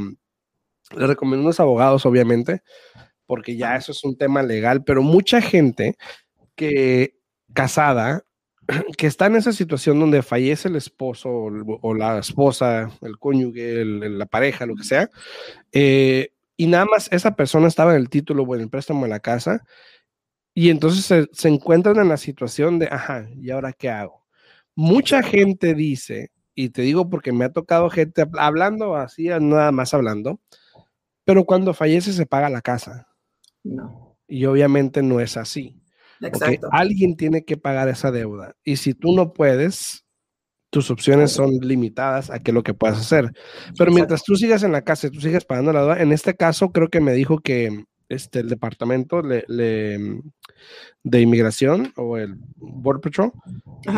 le 0.95 1.07
recomiendo 1.07 1.43
unos 1.45 1.60
abogados, 1.60 2.05
obviamente, 2.05 2.62
porque 3.25 3.55
ya 3.55 3.75
eso 3.75 3.91
es 3.91 4.03
un 4.03 4.17
tema 4.17 4.43
legal, 4.43 4.83
pero 4.83 5.01
mucha 5.01 5.41
gente 5.41 5.95
que 6.55 7.17
casada, 7.53 8.25
que 8.98 9.07
está 9.07 9.27
en 9.27 9.36
esa 9.38 9.53
situación 9.53 10.00
donde 10.00 10.24
fallece 10.24 10.67
el 10.67 10.75
esposo 10.75 11.29
o, 11.29 11.93
la 11.93 12.19
esposa, 12.19 12.91
el 13.01 13.17
cónyuge, 13.17 13.86
la 13.86 14.25
pareja, 14.25 14.65
lo 14.65 14.75
que 14.75 14.83
sea, 14.83 15.10
eh, 15.71 16.33
y 16.57 16.67
nada 16.67 16.86
más 16.86 17.12
esa 17.12 17.36
persona 17.36 17.67
estaba 17.67 17.95
en 17.95 18.01
el 18.01 18.10
título 18.10 18.43
o 18.43 18.55
en 18.55 18.62
el 18.62 18.69
préstamo 18.69 19.03
de 19.03 19.10
la 19.10 19.19
casa, 19.19 19.63
y 20.53 20.69
entonces 20.69 21.05
se, 21.05 21.29
se 21.31 21.48
encuentran 21.48 21.98
en 21.98 22.10
la 22.10 22.17
situación 22.17 22.77
de, 22.79 22.88
ajá, 22.91 23.29
¿y 23.38 23.51
ahora 23.51 23.71
qué 23.71 23.89
hago? 23.89 24.20
Mucha 24.81 25.21
gente 25.21 25.75
dice, 25.75 26.31
y 26.55 26.69
te 26.69 26.81
digo 26.81 27.07
porque 27.07 27.31
me 27.31 27.45
ha 27.45 27.53
tocado 27.53 27.91
gente 27.91 28.25
hablando 28.39 28.95
así, 28.95 29.25
nada 29.25 29.71
más 29.71 29.93
hablando, 29.93 30.39
pero 31.23 31.45
cuando 31.45 31.75
fallece 31.75 32.13
se 32.13 32.25
paga 32.25 32.50
la 32.50 32.63
casa. 32.63 33.07
No. 33.63 34.17
Y 34.27 34.45
obviamente 34.45 35.03
no 35.03 35.19
es 35.19 35.38
así. 35.38 35.79
Exacto. 36.19 36.67
alguien 36.71 37.15
tiene 37.15 37.45
que 37.45 37.57
pagar 37.57 37.89
esa 37.89 38.09
deuda. 38.09 38.55
Y 38.63 38.77
si 38.77 38.95
tú 38.95 39.15
no 39.15 39.33
puedes, 39.33 40.03
tus 40.71 40.89
opciones 40.89 41.31
son 41.31 41.51
limitadas 41.61 42.31
a 42.31 42.39
qué 42.39 42.51
lo 42.51 42.63
que 42.63 42.73
puedas 42.73 42.97
hacer. 42.97 43.31
Pero 43.77 43.91
mientras 43.91 44.23
tú 44.23 44.35
sigas 44.35 44.63
en 44.63 44.71
la 44.71 44.81
casa 44.81 45.05
y 45.05 45.11
tú 45.11 45.21
sigues 45.21 45.45
pagando 45.45 45.73
la 45.73 45.81
deuda, 45.81 46.01
en 46.01 46.11
este 46.11 46.35
caso 46.35 46.71
creo 46.71 46.89
que 46.89 47.01
me 47.01 47.13
dijo 47.13 47.38
que 47.38 47.85
este, 48.12 48.39
el 48.39 48.50
departamento 48.50 49.22
le, 49.22 49.46
de 51.03 51.22
inmigración 51.22 51.94
o 51.96 52.18
el 52.18 52.36
Border 52.58 53.01
Patrol 53.01 53.32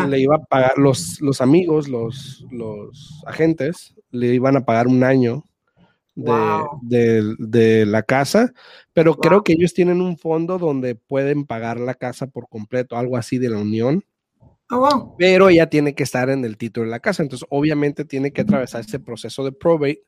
le 0.08 0.20
iba 0.20 0.36
a 0.36 0.46
pagar, 0.46 0.77
los, 0.77 1.20
los 1.20 1.41
amigos, 1.41 1.88
los, 1.88 2.46
los 2.51 3.24
agentes, 3.25 3.96
le 4.12 4.34
iban 4.34 4.55
a 4.55 4.65
pagar 4.65 4.88
un 4.88 5.03
año 5.03 5.43
de, 6.15 7.34
de, 7.39 7.86
la 7.88 8.03
casa, 8.03 8.53
pero 8.93 9.15
creo 9.15 9.43
que 9.43 9.53
ellos 9.53 9.74
tienen 9.74 10.00
un 10.00 10.17
fondo 10.17 10.60
donde 10.60 10.93
pueden 10.93 11.46
pagar 11.46 11.79
la 11.79 11.96
casa 11.96 12.27
por 12.27 12.48
completo, 12.50 12.98
algo 12.98 13.17
así 13.17 13.39
de 13.39 13.50
la 13.50 13.58
unión. 13.58 14.05
Oh, 14.70 15.15
pero 15.17 15.50
ella 15.50 15.70
tiene 15.70 15.96
que 15.96 16.03
estar 16.03 16.29
en 16.29 16.46
el 16.46 16.58
título 16.58 16.86
de 16.86 16.91
la 16.91 17.00
casa, 17.00 17.24
entonces 17.24 17.48
obviamente 17.50 18.05
tiene 18.05 18.32
que 18.32 18.41
atravesar 18.41 18.82
ese 18.82 19.00
proceso 19.00 19.43
de 19.43 19.51
probate 19.51 20.03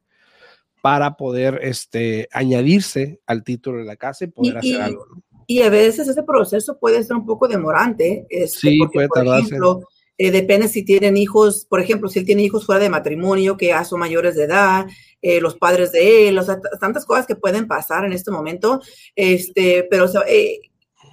para 0.86 1.18
poder 1.18 1.62
este, 1.64 2.30
añadirse 2.32 3.20
al 3.26 3.44
título 3.44 3.80
de 3.80 3.86
la 3.86 3.96
casa 3.96 4.26
y 4.26 4.28
poder 4.28 4.60
hacer 4.60 4.80
algo. 4.80 5.08
Y 5.48 5.64
a 5.64 5.70
veces 5.72 6.08
ese 6.08 6.22
proceso 6.22 6.78
puede 6.78 7.04
ser 7.04 7.16
un 7.16 7.26
poco 7.26 7.48
demorante. 7.48 8.28
Este, 8.30 8.70
sí, 8.70 8.80
puede 8.94 9.08
por 9.08 9.26
ejemplo, 9.26 9.80
eh, 10.16 10.30
depende 10.30 10.68
si 10.68 10.86
tienen 10.86 11.18
hijos, 11.18 11.66
por 11.68 11.80
ejemplo, 11.80 12.08
si 12.08 12.20
él 12.20 12.26
tiene 12.28 12.44
hijos 12.44 12.68
fuera 12.68 12.80
de 12.80 12.92
matrimonio 12.92 13.58
que 13.58 13.70
ya 13.70 13.84
son 13.84 14.00
mayores 14.00 14.36
de 14.36 14.44
edad, 14.44 14.86
eh, 15.24 15.42
los 15.42 15.56
padres 15.56 15.92
de 15.92 16.28
él, 16.28 16.38
o 16.38 16.44
sea, 16.44 16.60
tantas 16.80 17.04
cosas 17.04 17.26
que 17.26 17.36
pueden 17.36 17.68
pasar 17.68 18.06
en 18.06 18.14
este 18.14 18.30
momento. 18.30 18.80
Este, 19.16 19.88
pero 19.90 20.06
eh, 20.28 20.60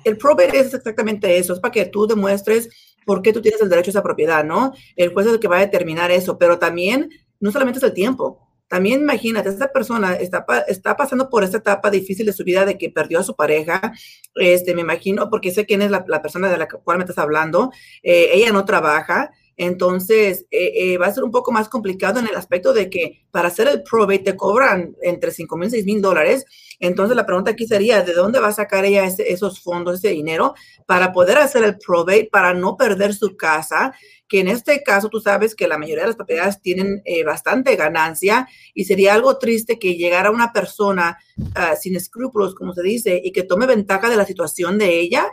el 0.04 0.18
probate 0.18 0.60
es 0.60 0.74
exactamente 0.74 1.38
eso, 1.38 1.54
es 1.54 1.60
para 1.60 1.72
que 1.72 1.86
tú 1.86 2.06
demuestres 2.06 2.68
por 3.06 3.22
qué 3.22 3.32
tú 3.32 3.40
tienes 3.40 3.62
el 3.62 3.70
derecho 3.70 3.88
a 3.88 3.92
esa 3.92 4.02
propiedad, 4.02 4.44
¿no? 4.44 4.74
El 4.96 5.14
juez 5.14 5.28
es 5.28 5.32
el 5.32 5.40
que 5.40 5.48
va 5.48 5.56
a 5.56 5.60
determinar 5.60 6.10
eso, 6.10 6.36
pero 6.36 6.58
también 6.58 7.08
no 7.40 7.50
solamente 7.50 7.78
es 7.78 7.84
el 7.84 7.94
tiempo, 7.94 8.51
también 8.72 9.02
imagínate, 9.02 9.50
esta 9.50 9.70
persona 9.70 10.14
está, 10.14 10.46
está 10.66 10.96
pasando 10.96 11.28
por 11.28 11.44
esta 11.44 11.58
etapa 11.58 11.90
difícil 11.90 12.24
de 12.24 12.32
su 12.32 12.42
vida 12.42 12.64
de 12.64 12.78
que 12.78 12.88
perdió 12.88 13.18
a 13.18 13.22
su 13.22 13.36
pareja, 13.36 13.92
este, 14.34 14.74
me 14.74 14.80
imagino, 14.80 15.28
porque 15.28 15.50
sé 15.50 15.66
quién 15.66 15.82
es 15.82 15.90
la, 15.90 16.06
persona 16.22 16.50
de 16.50 16.56
la 16.56 16.66
cual 16.66 16.96
me 16.96 17.04
estás 17.04 17.18
hablando, 17.18 17.70
eh, 18.02 18.30
ella 18.32 18.50
no 18.50 18.64
trabaja, 18.64 19.30
entonces, 19.58 20.46
eh, 20.50 20.72
eh, 20.74 20.96
va 20.96 21.08
a 21.08 21.12
ser 21.12 21.22
un 21.22 21.30
poco 21.30 21.52
más 21.52 21.68
complicado 21.68 22.18
en 22.18 22.26
el 22.26 22.34
aspecto 22.34 22.72
de 22.72 22.88
que 22.88 23.26
para 23.30 23.48
hacer 23.48 23.68
el 23.68 23.82
probate 23.82 24.20
te 24.20 24.36
cobran 24.36 24.96
entre 25.02 25.30
5 25.30 25.54
mil 25.58 25.68
y 25.68 25.72
6 25.72 25.84
mil 25.84 26.00
dólares. 26.00 26.46
Entonces, 26.80 27.14
la 27.14 27.26
pregunta 27.26 27.50
aquí 27.50 27.66
sería, 27.66 28.02
¿de 28.02 28.14
dónde 28.14 28.40
va 28.40 28.48
a 28.48 28.52
sacar 28.52 28.86
ella 28.86 29.04
esos 29.04 29.60
fondos, 29.60 29.98
ese 29.98 30.08
dinero, 30.08 30.54
para 30.86 31.12
poder 31.12 31.36
hacer 31.36 31.62
el 31.64 31.76
probate, 31.76 32.30
para 32.32 32.54
no 32.54 32.78
perder 32.78 33.12
su 33.12 33.36
casa? 33.36 33.92
Que 34.32 34.40
en 34.40 34.48
este 34.48 34.82
caso, 34.82 35.10
tú 35.10 35.20
sabes 35.20 35.54
que 35.54 35.68
la 35.68 35.76
mayoría 35.76 36.04
de 36.04 36.08
las 36.08 36.16
propiedades 36.16 36.58
tienen 36.62 37.02
eh, 37.04 37.22
bastante 37.22 37.76
ganancia 37.76 38.48
y 38.72 38.86
sería 38.86 39.12
algo 39.12 39.36
triste 39.36 39.78
que 39.78 39.96
llegara 39.96 40.30
una 40.30 40.54
persona 40.54 41.18
ah, 41.54 41.76
sin 41.76 41.96
escrúpulos, 41.96 42.54
como 42.54 42.72
se 42.72 42.82
dice, 42.82 43.20
y 43.22 43.30
que 43.32 43.42
tome 43.42 43.66
ventaja 43.66 44.08
de 44.08 44.16
la 44.16 44.24
situación 44.24 44.78
de 44.78 45.00
ella 45.00 45.26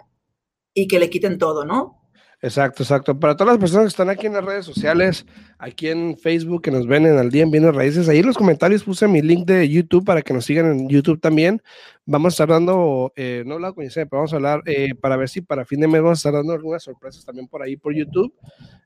y 0.74 0.90
que 0.90 1.00
le 1.00 1.10
quiten 1.10 1.38
todo, 1.38 1.64
¿no? 1.64 1.99
Exacto, 2.42 2.84
exacto. 2.84 3.20
Para 3.20 3.36
todas 3.36 3.54
las 3.54 3.60
personas 3.60 3.86
que 3.86 3.90
están 3.90 4.10
aquí 4.10 4.28
en 4.28 4.34
las 4.34 4.46
redes 4.46 4.66
sociales, 4.66 5.26
aquí 5.58 5.90
en 5.90 6.18
Facebook, 6.18 6.62
que 6.62 6.72
nos 6.72 6.88
ven 6.88 7.06
en 7.06 7.18
el 7.18 7.30
día 7.32 7.44
en 7.44 7.52
Bienes 7.52 7.76
Raíces, 7.76 8.08
ahí 8.08 8.20
en 8.20 8.28
los 8.28 8.38
comentarios 8.38 8.84
puse 8.84 9.10
mi 9.10 9.22
link 9.22 9.46
de 9.46 9.68
YouTube 9.68 10.06
para 10.06 10.22
que 10.22 10.34
nos 10.34 10.46
sigan 10.46 10.68
en 10.68 10.88
YouTube 10.88 11.20
también. 11.20 11.62
Vamos 12.06 12.32
a 12.32 12.36
estar 12.36 12.48
dando, 12.48 13.12
eh, 13.18 13.44
no 13.46 13.60
la 13.60 13.74
conocí, 13.74 13.96
pero 13.96 14.08
vamos 14.12 14.32
a 14.32 14.38
hablar 14.38 14.62
eh, 14.66 14.96
para 14.96 15.18
ver 15.18 15.28
si 15.28 15.42
para 15.42 15.66
fin 15.66 15.82
de 15.82 15.90
mes 15.90 16.02
vamos 16.02 16.18
a 16.18 16.22
estar 16.22 16.34
dando 16.34 16.54
algunas 16.54 16.82
sorpresas 16.82 17.26
también 17.26 17.48
por 17.50 17.62
ahí 17.62 17.76
por 17.76 17.94
YouTube. 17.94 18.34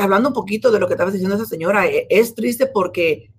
hablando 0.00 0.30
un 0.30 0.34
poquito 0.34 0.72
de 0.72 0.80
lo 0.80 0.88
que 0.88 0.94
estaba 0.94 1.12
diciendo 1.12 1.36
esa 1.36 1.46
señora, 1.46 1.86
es 1.86 2.34
triste 2.34 2.66
porque 2.66 3.30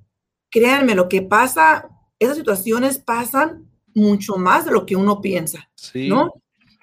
créanme, 0.49 0.95
lo 0.95 1.09
que 1.09 1.21
pasa 1.21 1.89
esas 2.19 2.37
situaciones 2.37 2.99
pasan 2.99 3.69
mucho 3.93 4.37
más 4.37 4.65
de 4.65 4.71
lo 4.71 4.85
que 4.85 4.95
uno 4.95 5.21
piensa, 5.21 5.69
¿no? 5.93 6.33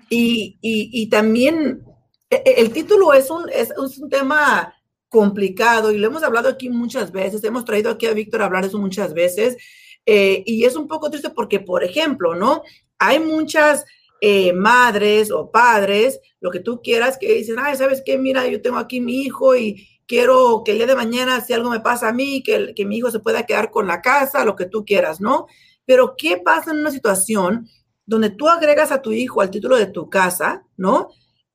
Y, 0.09 0.59
y, 0.61 1.09
también 1.09 1.83
e, 2.31 2.37
e, 2.37 2.61
el 2.61 2.73
título 2.73 3.13
es 3.13 3.31
un, 3.31 3.49
es, 3.53 3.73
un 3.77 4.09
tema 4.09 4.73
complicado 5.09 5.93
y 5.93 5.99
lo 5.99 6.09
hemos 6.09 6.23
hablado 6.23 6.49
aquí 6.49 6.69
muchas 6.69 7.13
veces, 7.13 7.43
hemos 7.45 7.65
traído 7.65 7.91
aquí 7.91 8.07
a 8.07 8.13
Víctor 8.13 8.43
a 8.43 8.47
hablar 8.47 8.65
eso 8.65 8.79
muchas 8.79 9.15
veces, 9.15 9.57
eh, 10.05 10.43
y 10.47 10.65
es 10.65 10.77
un 10.77 10.89
poco 10.89 11.11
triste 11.11 11.31
porque, 11.31 11.61
por 11.61 11.85
ejemplo, 11.85 12.35
¿no? 12.35 12.63
Hay 12.99 13.19
muchas 13.19 13.85
eh, 14.21 14.53
madres 14.53 15.31
o 15.31 15.51
padres, 15.51 16.21
lo 16.41 16.51
que 16.51 16.61
tú 16.61 16.81
quieras, 16.83 17.19
que 17.19 17.35
dicen, 17.35 17.57
ay, 17.59 17.77
¿sabes 17.77 18.03
qué? 18.05 18.19
Mira, 18.19 18.47
yo 18.47 18.63
tengo 18.63 18.79
aquí 18.79 19.01
mi 19.01 19.23
hijo 19.23 19.57
y, 19.57 19.89
quiero 20.07 20.63
que 20.65 20.73
el 20.73 20.79
día 20.79 20.87
de 20.87 20.95
mañana, 20.95 21.41
si 21.41 21.53
algo 21.53 21.71
me 21.71 21.81
pasa 21.81 22.09
a 22.09 22.13
mí, 22.13 22.43
que, 22.43 22.75
que 22.75 22.87
mi 22.87 22.99
hijo 22.99 23.11
se 23.11 23.21
pueda 23.21 23.45
quedar 23.45 23.71
con 23.71 23.87
la 23.87 24.01
casa, 24.01 24.45
lo 24.45 24.57
que 24.57 24.67
tú 24.67 24.85
quieras, 24.85 25.21
¿no? 25.21 25.47
Pero 25.85 26.15
¿qué 26.17 26.39
pasa 26.39 26.71
en 26.71 26.79
una 26.79 26.91
situación 26.91 27.69
donde 28.07 28.31
tú 28.31 28.49
agregas 28.49 28.93
a 28.93 29.03
tu 29.03 29.13
hijo 29.13 29.41
al 29.41 29.51
título 29.51 29.77
de 29.77 29.87
tu 29.87 30.09
casa, 30.09 30.65
¿no? 30.77 31.11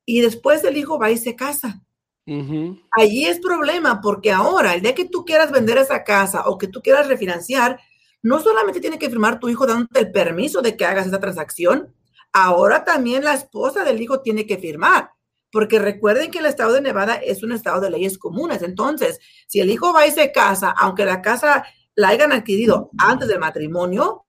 Y 0.05 0.21
después 0.21 0.63
el 0.63 0.77
hijo 0.77 0.99
va 0.99 1.09
y 1.11 1.17
se 1.17 1.35
casa. 1.35 1.81
Allí 2.25 3.25
es 3.25 3.39
problema 3.39 3.99
porque 4.01 4.31
ahora, 4.31 4.73
el 4.73 4.81
día 4.81 4.95
que 4.95 5.05
tú 5.05 5.25
quieras 5.25 5.51
vender 5.51 5.77
esa 5.77 6.03
casa 6.03 6.43
o 6.47 6.57
que 6.57 6.67
tú 6.67 6.81
quieras 6.81 7.07
refinanciar, 7.07 7.79
no 8.21 8.39
solamente 8.39 8.79
tiene 8.79 8.99
que 8.99 9.09
firmar 9.09 9.39
tu 9.39 9.49
hijo 9.49 9.65
dándote 9.65 9.99
el 9.99 10.11
permiso 10.11 10.61
de 10.61 10.77
que 10.77 10.85
hagas 10.85 11.07
esa 11.07 11.19
transacción, 11.19 11.93
ahora 12.31 12.83
también 12.83 13.23
la 13.23 13.33
esposa 13.33 13.83
del 13.83 14.01
hijo 14.01 14.21
tiene 14.21 14.45
que 14.45 14.57
firmar 14.57 15.11
porque 15.51 15.79
recuerden 15.79 16.31
que 16.31 16.39
el 16.39 16.45
estado 16.45 16.73
de 16.73 16.81
Nevada 16.81 17.15
es 17.15 17.43
un 17.43 17.51
estado 17.51 17.81
de 17.81 17.89
leyes 17.89 18.17
comunes. 18.17 18.61
Entonces, 18.61 19.19
si 19.47 19.59
el 19.59 19.69
hijo 19.69 19.93
va 19.93 20.07
y 20.07 20.11
se 20.11 20.31
casa, 20.31 20.71
aunque 20.71 21.05
la 21.05 21.21
casa 21.21 21.65
la 21.95 22.09
hayan 22.09 22.31
adquirido 22.31 22.89
antes 22.97 23.27
del 23.27 23.39
matrimonio, 23.39 24.25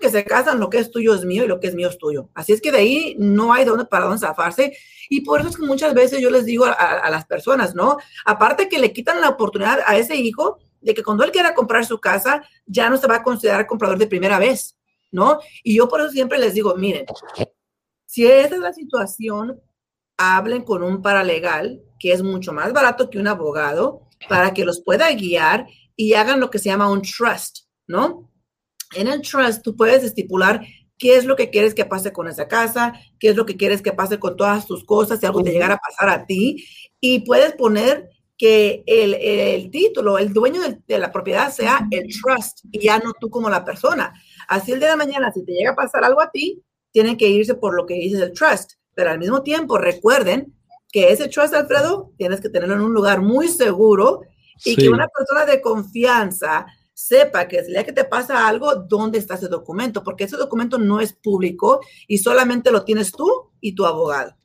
que 0.00 0.10
se 0.10 0.24
casan, 0.24 0.60
lo 0.60 0.70
que 0.70 0.78
es 0.78 0.90
tuyo 0.90 1.14
es 1.14 1.24
mío 1.24 1.44
y 1.44 1.48
lo 1.48 1.60
que 1.60 1.66
es 1.66 1.74
mío 1.74 1.88
es 1.88 1.98
tuyo. 1.98 2.30
Así 2.34 2.52
es 2.52 2.60
que 2.60 2.70
de 2.70 2.78
ahí 2.78 3.16
no 3.18 3.52
hay 3.52 3.64
dónde 3.64 3.84
para 3.84 4.04
dónde 4.04 4.20
zafarse. 4.20 4.76
Y 5.08 5.22
por 5.22 5.40
eso 5.40 5.50
es 5.50 5.56
que 5.56 5.66
muchas 5.66 5.94
veces 5.94 6.20
yo 6.20 6.30
les 6.30 6.44
digo 6.44 6.64
a, 6.64 6.72
a 6.72 7.10
las 7.10 7.26
personas, 7.26 7.74
¿no? 7.74 7.96
Aparte 8.24 8.68
que 8.68 8.78
le 8.78 8.92
quitan 8.92 9.20
la 9.20 9.30
oportunidad 9.30 9.80
a 9.86 9.96
ese 9.96 10.16
hijo 10.16 10.58
de 10.80 10.94
que 10.94 11.02
cuando 11.02 11.24
él 11.24 11.32
quiera 11.32 11.54
comprar 11.54 11.84
su 11.84 11.98
casa, 11.98 12.42
ya 12.66 12.88
no 12.90 12.96
se 12.98 13.06
va 13.06 13.16
a 13.16 13.22
considerar 13.22 13.66
comprador 13.66 13.98
de 13.98 14.06
primera 14.06 14.38
vez, 14.38 14.76
¿no? 15.10 15.38
Y 15.62 15.76
yo 15.76 15.88
por 15.88 16.00
eso 16.00 16.10
siempre 16.10 16.38
les 16.38 16.54
digo, 16.54 16.76
miren, 16.76 17.06
si 18.06 18.26
esa 18.26 18.54
es 18.54 18.60
la 18.60 18.72
situación, 18.72 19.60
hablen 20.16 20.62
con 20.62 20.82
un 20.82 21.02
paralegal, 21.02 21.82
que 21.98 22.12
es 22.12 22.22
mucho 22.22 22.52
más 22.52 22.72
barato 22.72 23.10
que 23.10 23.18
un 23.18 23.26
abogado, 23.26 24.02
para 24.28 24.54
que 24.54 24.64
los 24.64 24.82
pueda 24.82 25.10
guiar 25.12 25.66
y 25.96 26.14
hagan 26.14 26.38
lo 26.38 26.50
que 26.50 26.58
se 26.58 26.68
llama 26.68 26.90
un 26.90 27.02
trust, 27.02 27.66
¿no? 27.86 28.30
En 28.94 29.08
el 29.08 29.22
trust 29.22 29.62
tú 29.62 29.76
puedes 29.76 30.04
estipular 30.04 30.60
qué 30.98 31.16
es 31.16 31.24
lo 31.24 31.36
que 31.36 31.50
quieres 31.50 31.74
que 31.74 31.84
pase 31.84 32.12
con 32.12 32.28
esa 32.28 32.48
casa, 32.48 32.94
qué 33.18 33.28
es 33.28 33.36
lo 33.36 33.46
que 33.46 33.56
quieres 33.56 33.82
que 33.82 33.92
pase 33.92 34.18
con 34.18 34.36
todas 34.36 34.66
tus 34.66 34.84
cosas, 34.84 35.20
si 35.20 35.26
algo 35.26 35.42
te 35.42 35.52
llegara 35.52 35.74
a 35.74 35.78
pasar 35.78 36.08
a 36.08 36.26
ti, 36.26 36.64
y 37.00 37.20
puedes 37.20 37.52
poner 37.54 38.10
que 38.36 38.82
el, 38.86 39.70
título, 39.70 40.18
el 40.18 40.32
dueño 40.32 40.60
de, 40.60 40.78
de, 40.86 40.98
la 40.98 41.12
propiedad 41.12 41.52
sea 41.52 41.86
el 41.90 42.08
trust 42.20 42.60
y 42.72 42.80
ya 42.80 42.98
no 42.98 43.12
tú 43.18 43.30
como 43.30 43.48
la 43.48 43.64
persona. 43.64 44.12
Así 44.48 44.72
el 44.72 44.80
día 44.80 44.90
de 44.90 44.96
mañana, 44.96 45.32
si 45.32 45.44
te 45.44 45.52
llega 45.52 45.70
a 45.70 45.76
pasar 45.76 46.04
algo 46.04 46.20
a 46.20 46.30
ti, 46.30 46.62
tienen 46.90 47.16
que 47.16 47.28
irse 47.28 47.54
por 47.54 47.74
lo 47.74 47.86
que 47.86 47.94
dices 47.94 48.20
el 48.20 48.32
trust. 48.32 48.72
Pero 48.94 49.10
al 49.10 49.18
mismo 49.18 49.42
tiempo, 49.42 49.78
recuerden 49.78 50.54
que 50.90 51.10
ese 51.10 51.28
trust, 51.28 51.54
Alfredo, 51.54 52.12
tienes 52.16 52.40
que 52.40 52.48
tenerlo 52.48 52.74
en 52.74 52.80
un 52.80 52.94
lugar 52.94 53.20
muy 53.20 53.48
seguro 53.48 54.22
y 54.64 54.76
que 54.76 54.88
una 54.88 55.08
persona 55.08 55.44
de 55.44 55.60
confianza 55.60 56.66
sepa 56.94 57.48
que 57.48 57.64
si 57.64 57.72
le 57.72 57.84
que 57.84 57.92
te 57.92 58.04
pasa 58.04 58.46
algo, 58.46 58.76
¿dónde 58.76 59.18
está 59.18 59.34
ese 59.34 59.48
documento? 59.48 60.02
Porque 60.02 60.24
ese 60.24 60.36
documento 60.36 60.78
no 60.78 61.00
es 61.00 61.12
público 61.12 61.80
y 62.06 62.18
solamente 62.18 62.70
lo 62.70 62.84
tienes 62.84 63.12
tú 63.12 63.50
y 63.60 63.74
tu 63.74 63.84
abogado. 63.84 64.36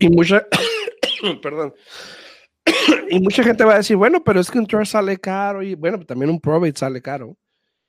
Y 0.00 0.10
mucha, 0.10 0.46
perdón, 1.42 1.72
y 3.10 3.20
mucha 3.20 3.42
gente 3.44 3.64
va 3.64 3.74
a 3.74 3.78
decir, 3.78 3.96
bueno, 3.96 4.22
pero 4.24 4.40
es 4.40 4.50
que 4.50 4.58
un 4.58 4.66
trust 4.66 4.92
sale 4.92 5.18
caro 5.18 5.62
y 5.62 5.74
bueno, 5.74 6.04
también 6.04 6.30
un 6.30 6.40
probate 6.40 6.78
sale 6.78 7.00
caro. 7.00 7.36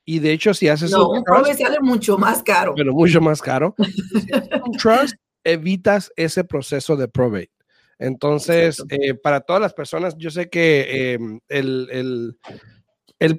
Y 0.08 0.20
de 0.20 0.34
hecho, 0.34 0.54
si 0.54 0.68
haces 0.68 0.92
no, 0.92 1.10
un, 1.10 1.24
probate 1.24 1.56
sale 1.56 1.80
mucho 1.82 2.18
más 2.18 2.44
caro. 2.44 2.74
Pero 2.76 2.94
mucho 2.94 3.20
más 3.20 3.42
caro. 3.42 3.74
un 3.78 4.78
trust, 4.78 5.16
evitas 5.44 6.12
ese 6.16 6.44
proceso 6.44 6.96
de 6.96 7.08
probate. 7.08 7.52
Entonces, 7.98 8.84
eh, 8.90 9.16
para 9.16 9.42
todas 9.42 9.62
las 9.62 9.74
personas, 9.74 10.16
yo 10.18 10.30
sé 10.30 10.50
que 10.50 11.14
em, 11.14 11.40
el, 11.48 11.88
el, 11.92 12.38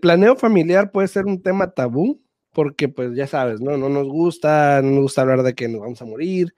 planeo 0.00 0.36
familiar 0.36 0.90
puede 0.90 1.08
ser 1.08 1.26
un 1.26 1.42
tema 1.42 1.72
tabú, 1.72 2.22
porque 2.52 2.88
pues 2.88 3.14
ya 3.14 3.26
sabes, 3.26 3.60
¿no? 3.60 3.76
No 3.76 3.88
nos 3.88 4.08
gusta, 4.08 4.80
no 4.82 4.90
nos 4.92 5.02
gusta 5.02 5.22
hablar 5.22 5.42
de 5.42 5.54
que 5.54 5.68
nos 5.68 5.82
vamos 5.82 6.00
a 6.00 6.06
morir, 6.06 6.54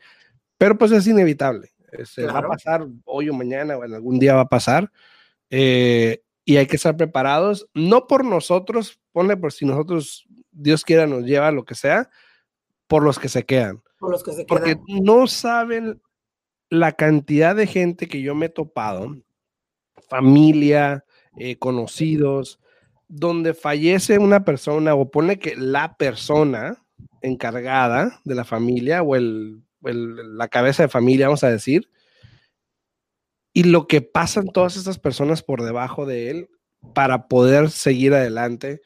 pero 0.56 0.78
pues 0.78 0.92
es 0.92 1.06
inevitable. 1.06 1.72
Se 2.04 2.26
va 2.26 2.40
a 2.40 2.48
pasar 2.48 2.86
hoy 3.04 3.28
o 3.30 3.34
mañana 3.34 3.76
o 3.76 3.84
en 3.84 3.94
algún 3.94 4.18
día 4.18 4.34
va 4.34 4.42
a 4.42 4.48
pasar. 4.48 4.92
Eh, 5.50 6.22
y 6.44 6.56
hay 6.56 6.66
que 6.66 6.76
estar 6.76 6.96
preparados, 6.96 7.68
no 7.74 8.06
por 8.06 8.24
nosotros, 8.24 9.00
ponle 9.12 9.36
por 9.36 9.52
si 9.52 9.66
nosotros, 9.66 10.26
Dios 10.50 10.84
quiera, 10.84 11.06
nos 11.06 11.24
lleva 11.24 11.52
lo 11.52 11.64
que 11.64 11.74
sea, 11.74 12.08
por 12.86 13.02
los 13.02 13.18
que 13.18 13.28
se 13.28 13.44
quedan. 13.44 13.82
Porque 14.46 14.78
no 14.86 15.26
saben 15.26 16.00
la 16.70 16.92
cantidad 16.92 17.56
de 17.56 17.66
gente 17.66 18.08
que 18.08 18.22
yo 18.22 18.34
me 18.34 18.46
he 18.46 18.50
topado, 18.50 19.16
familia, 20.08 21.04
eh, 21.36 21.56
conocidos, 21.58 22.60
donde 23.08 23.54
fallece 23.54 24.18
una 24.18 24.44
persona 24.44 24.94
o 24.94 25.10
pone 25.10 25.38
que 25.38 25.56
la 25.56 25.96
persona 25.96 26.84
encargada 27.22 28.20
de 28.24 28.34
la 28.34 28.44
familia 28.44 29.02
o 29.02 29.16
el, 29.16 29.62
la 29.82 30.48
cabeza 30.48 30.84
de 30.84 30.88
familia, 30.88 31.26
vamos 31.26 31.44
a 31.44 31.50
decir, 31.50 31.90
y 33.52 33.64
lo 33.64 33.86
que 33.86 34.02
pasan 34.02 34.48
todas 34.48 34.76
estas 34.76 34.98
personas 34.98 35.42
por 35.42 35.62
debajo 35.62 36.06
de 36.06 36.30
él 36.30 36.50
para 36.94 37.26
poder 37.26 37.70
seguir 37.70 38.14
adelante. 38.14 38.82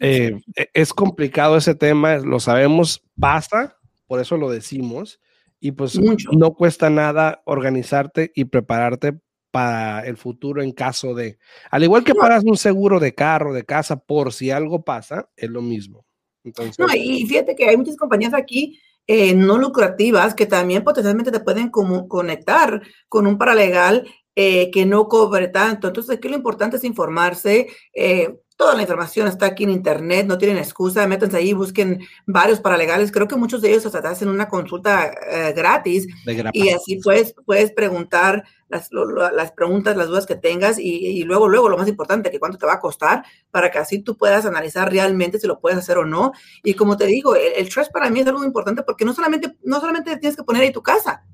Eh, 0.00 0.40
e, 0.56 0.70
es 0.74 0.92
complicado 0.92 1.56
ese 1.56 1.74
tema, 1.74 2.16
lo 2.16 2.40
sabemos, 2.40 3.04
pasa, 3.20 3.78
por 4.06 4.20
eso 4.20 4.36
lo 4.36 4.50
decimos. 4.50 5.20
Y 5.60 5.72
pues 5.72 6.00
no 6.00 6.54
cuesta 6.54 6.90
nada 6.90 7.42
organizarte 7.44 8.32
y 8.34 8.46
prepararte 8.46 9.20
para 9.52 10.00
el 10.00 10.16
futuro 10.16 10.62
en 10.62 10.72
caso 10.72 11.14
de, 11.14 11.38
al 11.70 11.84
igual 11.84 12.02
que 12.02 12.14
pagas 12.14 12.42
un 12.44 12.56
seguro 12.56 12.98
de 12.98 13.14
carro, 13.14 13.52
de 13.52 13.64
casa, 13.64 13.96
por 13.96 14.32
si 14.32 14.50
algo 14.50 14.82
pasa, 14.82 15.28
es 15.36 15.48
lo 15.48 15.62
mismo. 15.62 16.04
Entonces, 16.42 16.76
no, 16.80 16.86
y 16.92 17.24
fíjate 17.26 17.54
que 17.54 17.68
hay 17.68 17.76
muchas 17.76 17.96
compañías 17.96 18.34
aquí 18.34 18.80
eh, 19.06 19.34
no 19.34 19.58
lucrativas 19.58 20.34
que 20.34 20.46
también 20.46 20.84
potencialmente 20.84 21.32
te 21.32 21.40
pueden 21.40 21.70
como 21.70 22.08
conectar 22.08 22.82
con 23.08 23.26
un 23.26 23.36
paralegal 23.36 24.06
eh, 24.34 24.70
que 24.70 24.86
no 24.86 25.08
cobre 25.08 25.48
tanto. 25.48 25.88
Entonces, 25.88 26.16
aquí 26.16 26.28
lo 26.28 26.36
importante 26.36 26.76
es 26.76 26.84
informarse. 26.84 27.68
Eh, 27.92 28.38
Toda 28.56 28.74
la 28.74 28.82
información 28.82 29.28
está 29.28 29.46
aquí 29.46 29.64
en 29.64 29.70
internet, 29.70 30.26
no 30.26 30.38
tienen 30.38 30.58
excusa, 30.58 31.06
métanse 31.06 31.36
ahí, 31.36 31.52
busquen 31.52 32.00
varios 32.26 32.60
paralegales. 32.60 33.10
Creo 33.10 33.28
que 33.28 33.36
muchos 33.36 33.62
de 33.62 33.70
ellos 33.70 33.86
hasta 33.86 34.02
te 34.02 34.08
hacen 34.08 34.28
una 34.28 34.48
consulta 34.48 35.10
eh, 35.30 35.52
gratis 35.54 36.06
y 36.52 36.70
así 36.70 37.00
puedes, 37.02 37.34
puedes 37.44 37.72
preguntar 37.72 38.44
las, 38.68 38.88
las, 38.90 39.52
preguntas, 39.52 39.96
las 39.96 40.08
dudas 40.08 40.26
que 40.26 40.34
tengas 40.34 40.78
y, 40.78 41.22
luego, 41.24 41.48
luego, 41.48 41.68
lo 41.68 41.76
más 41.76 41.88
importante, 41.88 42.30
que 42.30 42.40
cuánto 42.40 42.58
te 42.58 42.66
va 42.66 42.74
a 42.74 42.80
costar 42.80 43.24
para 43.50 43.70
que 43.70 43.78
así 43.78 44.00
tú 44.02 44.16
puedas 44.16 44.46
analizar 44.46 44.90
realmente 44.90 45.38
si 45.38 45.46
lo 45.46 45.60
puedes 45.60 45.78
hacer 45.78 45.98
o 45.98 46.04
no. 46.04 46.32
Y 46.64 46.74
como 46.74 46.96
te 46.96 47.06
digo, 47.06 47.36
el, 47.36 47.68
trust 47.68 47.92
para 47.92 48.10
mí 48.10 48.20
es 48.20 48.26
algo 48.26 48.44
importante 48.44 48.82
porque 48.82 49.04
no 49.04 49.12
solamente, 49.12 49.56
no 49.62 49.80
solamente 49.80 50.16
tienes 50.16 50.36
que 50.36 50.44
poner 50.44 50.62
ahí 50.62 50.72
tu 50.72 50.82
casa, 50.82 51.24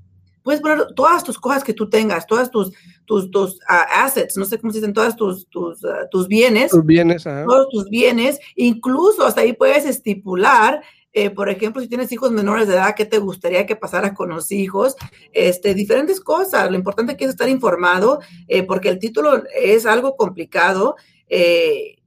puedes 0.43 0.61
poner 0.61 0.87
todas 0.95 1.23
tus 1.23 1.37
cosas 1.39 1.63
que 1.63 1.73
tú 1.73 1.89
tengas, 1.89 2.27
todas 2.27 2.49
tus, 2.51 2.71
tus, 3.05 3.29
tus 3.31 3.59
ah, 3.67 4.03
assets, 4.03 4.37
no 4.37 4.45
sé 4.45 4.59
cómo 4.59 4.71
se 4.71 4.79
dicen, 4.79 4.93
todas 4.93 5.15
tus, 5.15 5.47
tus, 5.49 5.83
ah, 5.85 6.07
tus 6.09 6.27
bienes. 6.27 6.71
Tus 6.71 6.85
bienes, 6.85 7.23
Todos 7.23 7.69
tus 7.69 7.89
bienes. 7.89 8.39
Incluso 8.55 9.25
hasta 9.25 9.41
ahí 9.41 9.53
puedes 9.53 9.85
estipular 9.85 10.81
eh, 11.11 11.31
por 11.31 11.49
ejemplo, 11.49 11.81
si 11.81 11.87
tienes 11.87 12.11
hijos 12.11 12.31
menores 12.31 12.67
de 12.67 12.75
edad, 12.75 12.95
¿qué 12.95 13.05
te 13.05 13.17
gustaría 13.17 13.65
que 13.65 13.75
pasara 13.75 14.13
con 14.13 14.29
los 14.29 14.51
hijos? 14.51 14.95
Este, 15.33 15.73
diferentes 15.73 16.19
cosas. 16.19 16.69
Lo 16.69 16.77
importante 16.77 17.17
que 17.17 17.25
es 17.25 17.31
estar 17.31 17.49
informado, 17.49 18.19
eh, 18.47 18.63
porque 18.63 18.89
el 18.89 18.99
título 18.99 19.43
es 19.55 19.85
algo 19.85 20.15
complicado. 20.15 20.95
Eh, 21.27 21.98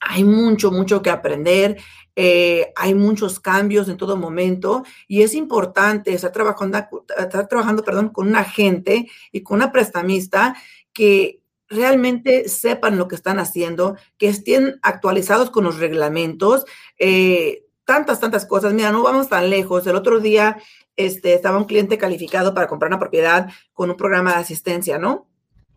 hay 0.00 0.22
mucho, 0.22 0.70
mucho 0.70 1.00
que 1.00 1.08
aprender, 1.08 1.78
eh, 2.16 2.72
hay 2.76 2.94
muchos 2.94 3.40
cambios 3.40 3.88
en 3.88 3.96
todo 3.96 4.16
momento 4.16 4.84
y 5.08 5.22
es 5.22 5.34
importante 5.34 6.14
estar 6.14 6.30
trabajando, 6.32 6.78
estar 7.18 7.48
trabajando 7.48 7.82
perdón, 7.82 8.10
con 8.10 8.28
un 8.28 8.36
agente 8.36 9.08
y 9.32 9.42
con 9.42 9.56
una 9.56 9.72
prestamista 9.72 10.54
que 10.92 11.40
realmente 11.68 12.48
sepan 12.48 12.96
lo 12.96 13.08
que 13.08 13.16
están 13.16 13.38
haciendo, 13.38 13.96
que 14.16 14.28
estén 14.28 14.78
actualizados 14.82 15.50
con 15.50 15.64
los 15.64 15.78
reglamentos, 15.78 16.64
eh, 16.98 17.64
tantas, 17.84 18.20
tantas 18.20 18.46
cosas. 18.46 18.72
Mira, 18.74 18.92
no 18.92 19.02
vamos 19.02 19.28
tan 19.28 19.50
lejos. 19.50 19.86
El 19.86 19.96
otro 19.96 20.20
día 20.20 20.58
este, 20.96 21.34
estaba 21.34 21.58
un 21.58 21.64
cliente 21.64 21.98
calificado 21.98 22.54
para 22.54 22.68
comprar 22.68 22.90
una 22.90 23.00
propiedad 23.00 23.50
con 23.72 23.90
un 23.90 23.96
programa 23.96 24.34
de 24.34 24.40
asistencia, 24.40 24.98
¿no? 24.98 25.26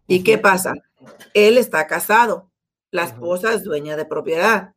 ¿Y 0.07 0.23
qué 0.23 0.37
pasa? 0.37 0.73
Él 1.33 1.57
está 1.57 1.87
casado, 1.87 2.51
la 2.91 3.03
esposa 3.03 3.53
es 3.53 3.63
dueña 3.63 3.97
de 3.97 4.05
propiedad. 4.05 4.73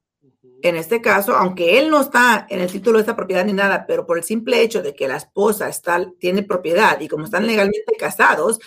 En 0.63 0.77
este 0.77 1.01
caso, 1.01 1.35
aunque 1.35 1.79
él 1.79 1.91
no 1.91 2.01
está 2.01 2.47
en 2.51 2.61
el 2.61 2.71
título 2.71 2.99
de 2.99 3.03
esta 3.03 3.17
propiedad 3.17 3.45
ni 3.45 3.53
nada, 3.53 3.87
pero 3.87 4.07
por 4.07 4.19
el 4.19 4.25
simple 4.25 4.61
hecho 4.63 4.83
de 4.83 4.95
que 4.95 5.09
la 5.09 5.17
esposa 5.17 5.69
está, 5.69 6.11
tiene 6.19 6.43
propiedad 6.43 7.01
y 7.01 7.09
como 7.09 7.25
están 7.25 7.47
legalmente 7.47 7.95
casados, 7.99 8.59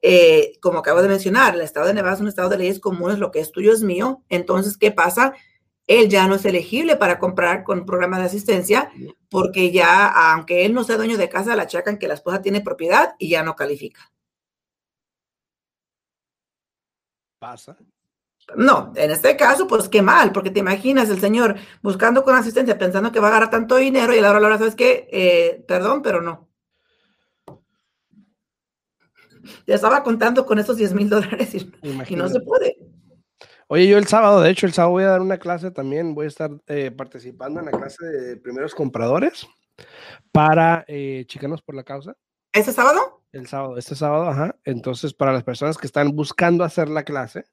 eh, 0.00 0.52
como 0.60 0.78
acabo 0.78 1.02
de 1.02 1.08
mencionar, 1.08 1.54
el 1.54 1.60
estado 1.60 1.86
de 1.86 1.94
Nevada 1.94 2.14
es 2.14 2.20
un 2.20 2.28
estado 2.28 2.48
de 2.48 2.58
leyes 2.58 2.80
comunes, 2.80 3.18
lo 3.18 3.30
que 3.30 3.40
es 3.40 3.50
tuyo 3.50 3.72
es 3.72 3.82
mío. 3.82 4.22
Entonces, 4.28 4.76
¿qué 4.76 4.92
pasa? 4.92 5.34
él 5.90 6.08
ya 6.08 6.28
no 6.28 6.36
es 6.36 6.44
elegible 6.44 6.94
para 6.94 7.18
comprar 7.18 7.64
con 7.64 7.80
un 7.80 7.84
programa 7.84 8.20
de 8.20 8.26
asistencia 8.26 8.92
porque 9.28 9.72
ya, 9.72 10.06
aunque 10.32 10.64
él 10.64 10.72
no 10.72 10.84
sea 10.84 10.96
dueño 10.96 11.18
de 11.18 11.28
casa, 11.28 11.56
le 11.56 11.62
achacan 11.62 11.98
que 11.98 12.06
la 12.06 12.14
esposa 12.14 12.40
tiene 12.40 12.60
propiedad 12.60 13.16
y 13.18 13.28
ya 13.30 13.42
no 13.42 13.56
califica. 13.56 14.12
¿Pasa? 17.40 17.76
No, 18.56 18.92
en 18.96 19.10
este 19.10 19.36
caso, 19.36 19.66
pues 19.66 19.88
qué 19.88 20.02
mal, 20.02 20.32
porque 20.32 20.50
te 20.50 20.60
imaginas 20.60 21.08
el 21.10 21.20
señor 21.20 21.56
buscando 21.82 22.24
con 22.24 22.34
asistencia, 22.34 22.78
pensando 22.78 23.12
que 23.12 23.20
va 23.20 23.28
a 23.28 23.32
ganar 23.32 23.50
tanto 23.50 23.76
dinero 23.76 24.14
y 24.14 24.18
a 24.18 24.22
la 24.22 24.30
hora, 24.30 24.40
la 24.40 24.46
hora, 24.48 24.58
¿sabes 24.58 24.74
qué? 24.74 25.08
Eh, 25.12 25.64
perdón, 25.66 26.02
pero 26.02 26.20
no. 26.20 26.48
Ya 29.66 29.74
estaba 29.74 30.02
contando 30.02 30.44
con 30.46 30.58
esos 30.58 30.76
10 30.76 30.94
mil 30.94 31.08
dólares 31.08 31.54
y 31.54 32.16
no 32.16 32.28
se 32.28 32.40
puede. 32.40 32.76
Oye, 33.68 33.86
yo 33.86 33.98
el 33.98 34.06
sábado, 34.06 34.40
de 34.40 34.50
hecho, 34.50 34.66
el 34.66 34.72
sábado 34.72 34.92
voy 34.92 35.04
a 35.04 35.10
dar 35.10 35.20
una 35.20 35.38
clase 35.38 35.70
también, 35.70 36.12
voy 36.12 36.24
a 36.24 36.28
estar 36.28 36.50
eh, 36.66 36.90
participando 36.90 37.60
en 37.60 37.66
la 37.66 37.72
clase 37.72 38.04
de 38.04 38.36
primeros 38.36 38.74
compradores 38.74 39.46
para 40.32 40.84
eh, 40.88 41.24
Chicanos 41.28 41.62
por 41.62 41.76
la 41.76 41.84
Causa. 41.84 42.16
¿Este 42.52 42.72
sábado? 42.72 43.22
El 43.30 43.46
sábado, 43.46 43.78
este 43.78 43.94
sábado, 43.94 44.28
ajá. 44.28 44.56
Entonces, 44.64 45.14
para 45.14 45.32
las 45.32 45.44
personas 45.44 45.78
que 45.78 45.86
están 45.86 46.16
buscando 46.16 46.64
hacer 46.64 46.88
la 46.88 47.04
clase, 47.04 47.44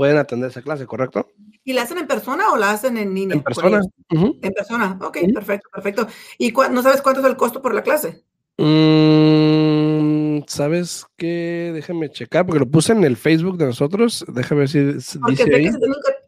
pueden 0.00 0.16
atender 0.16 0.48
esa 0.48 0.62
clase, 0.62 0.86
¿correcto? 0.86 1.28
¿Y 1.62 1.74
la 1.74 1.82
hacen 1.82 1.98
en 1.98 2.06
persona 2.06 2.50
o 2.52 2.56
la 2.56 2.70
hacen 2.70 2.96
en 2.96 3.14
línea? 3.14 3.36
En 3.36 3.42
persona. 3.42 3.82
En 4.08 4.52
persona, 4.54 4.98
ok, 4.98 5.18
perfecto, 5.34 5.68
perfecto. 5.70 6.06
¿Y 6.38 6.52
no 6.52 6.80
sabes 6.80 7.02
cuánto 7.02 7.20
es 7.20 7.26
el 7.26 7.36
costo 7.36 7.60
por 7.60 7.74
la 7.74 7.82
clase? 7.82 8.24
Mm, 8.56 9.29
¿Sabes 10.50 11.06
qué? 11.16 11.70
Déjame 11.72 12.10
checar, 12.10 12.44
porque 12.44 12.58
lo 12.58 12.68
puse 12.68 12.90
en 12.90 13.04
el 13.04 13.16
Facebook 13.16 13.56
de 13.56 13.66
nosotros. 13.66 14.24
Déjame 14.26 14.62
ver 14.62 14.68
si 14.68 14.80
dice 14.82 15.20
ahí. 15.54 15.70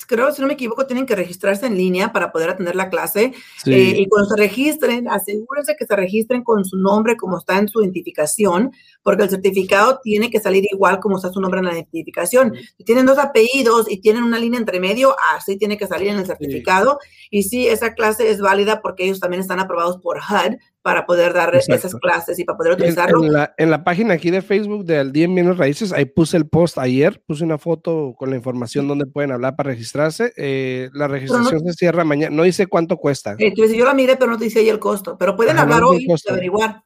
creo, 0.07 0.31
si 0.31 0.41
no 0.41 0.47
me 0.47 0.55
equivoco, 0.55 0.87
tienen 0.87 1.07
que 1.07 1.17
registrarse 1.17 1.67
en 1.67 1.77
línea 1.77 2.13
para 2.13 2.31
poder 2.31 2.51
atender 2.51 2.77
la 2.77 2.89
clase. 2.89 3.33
Eh, 3.67 3.95
y 3.97 4.07
cuando 4.07 4.29
se 4.29 4.37
registren, 4.37 5.09
asegúrense 5.09 5.75
que 5.77 5.87
se 5.87 5.97
registren 5.97 6.45
con 6.45 6.65
su 6.65 6.77
nombre 6.77 7.17
como 7.17 7.37
está 7.37 7.59
en 7.59 7.67
su 7.67 7.81
identificación, 7.83 8.71
porque 9.03 9.25
el 9.25 9.31
certificado 9.31 9.99
tiene 10.05 10.31
que 10.31 10.39
salir 10.39 10.67
igual 10.71 11.01
como 11.01 11.17
está 11.17 11.33
su 11.33 11.41
nombre 11.41 11.59
en 11.59 11.67
la 11.67 11.73
identificación. 11.73 12.55
Si 12.79 12.85
tienen 12.85 13.07
dos 13.07 13.19
apellidos 13.19 13.91
y 13.91 14.01
tienen 14.01 14.23
una 14.23 14.39
línea 14.39 14.61
entre 14.61 14.79
medio, 14.79 15.17
así 15.35 15.57
tiene 15.57 15.77
que 15.77 15.89
salir 15.89 16.11
en 16.11 16.21
el 16.21 16.27
certificado. 16.27 17.01
Y 17.29 17.43
sí, 17.43 17.67
esa 17.67 17.95
clase 17.95 18.31
es 18.31 18.41
válida 18.41 18.83
porque 18.83 19.03
ellos 19.03 19.19
también 19.19 19.41
están 19.41 19.59
aprobados 19.59 19.99
por 19.99 20.19
HUD 20.19 20.59
para 20.83 21.07
poder 21.07 21.33
dar 21.33 21.55
esas 21.55 21.95
clases 21.95 22.39
y 22.39 22.45
para 22.45 22.59
poder 22.59 22.73
utilizarlo. 22.73 23.23
En, 23.57 23.71
la, 23.71 23.85
página 23.85 24.15
aquí 24.15 24.31
de 24.31 24.43
Facebook 24.43 24.85
de 24.85 24.99
Al 24.99 25.13
Día 25.13 25.27
en 25.27 25.35
Bienes 25.35 25.57
Raíces, 25.57 25.93
ahí 25.93 26.05
puse 26.07 26.37
el 26.37 26.49
post 26.49 26.77
ayer, 26.79 27.23
puse 27.25 27.45
una 27.45 27.57
foto 27.57 28.15
con 28.19 28.31
la 28.31 28.37
información 28.37 28.89
donde 28.89 29.07
pueden 29.07 29.31
hablar 29.31 29.55
para 29.55 29.71
registrarse. 29.71 30.33
Eh, 30.37 30.91
la 30.93 31.07
registración 31.07 31.61
se 31.61 31.73
cierra 31.75 32.05
mañana, 32.05 32.35
no 32.35 32.43
dice 32.43 32.67
cuánto 32.67 32.97
cuesta. 32.97 33.37
Eh, 33.39 33.53
yo 33.55 33.85
la 33.85 33.95
miré, 33.95 34.17
pero 34.17 34.33
no 34.33 34.37
dice 34.37 34.59
ahí 34.59 34.69
el 34.69 34.81
costo, 34.81 35.17
pero 35.17 35.37
pueden 35.37 35.59
hablar 35.59 35.85
hoy 35.85 36.05
y 36.07 36.31
averiguar. 36.31 36.83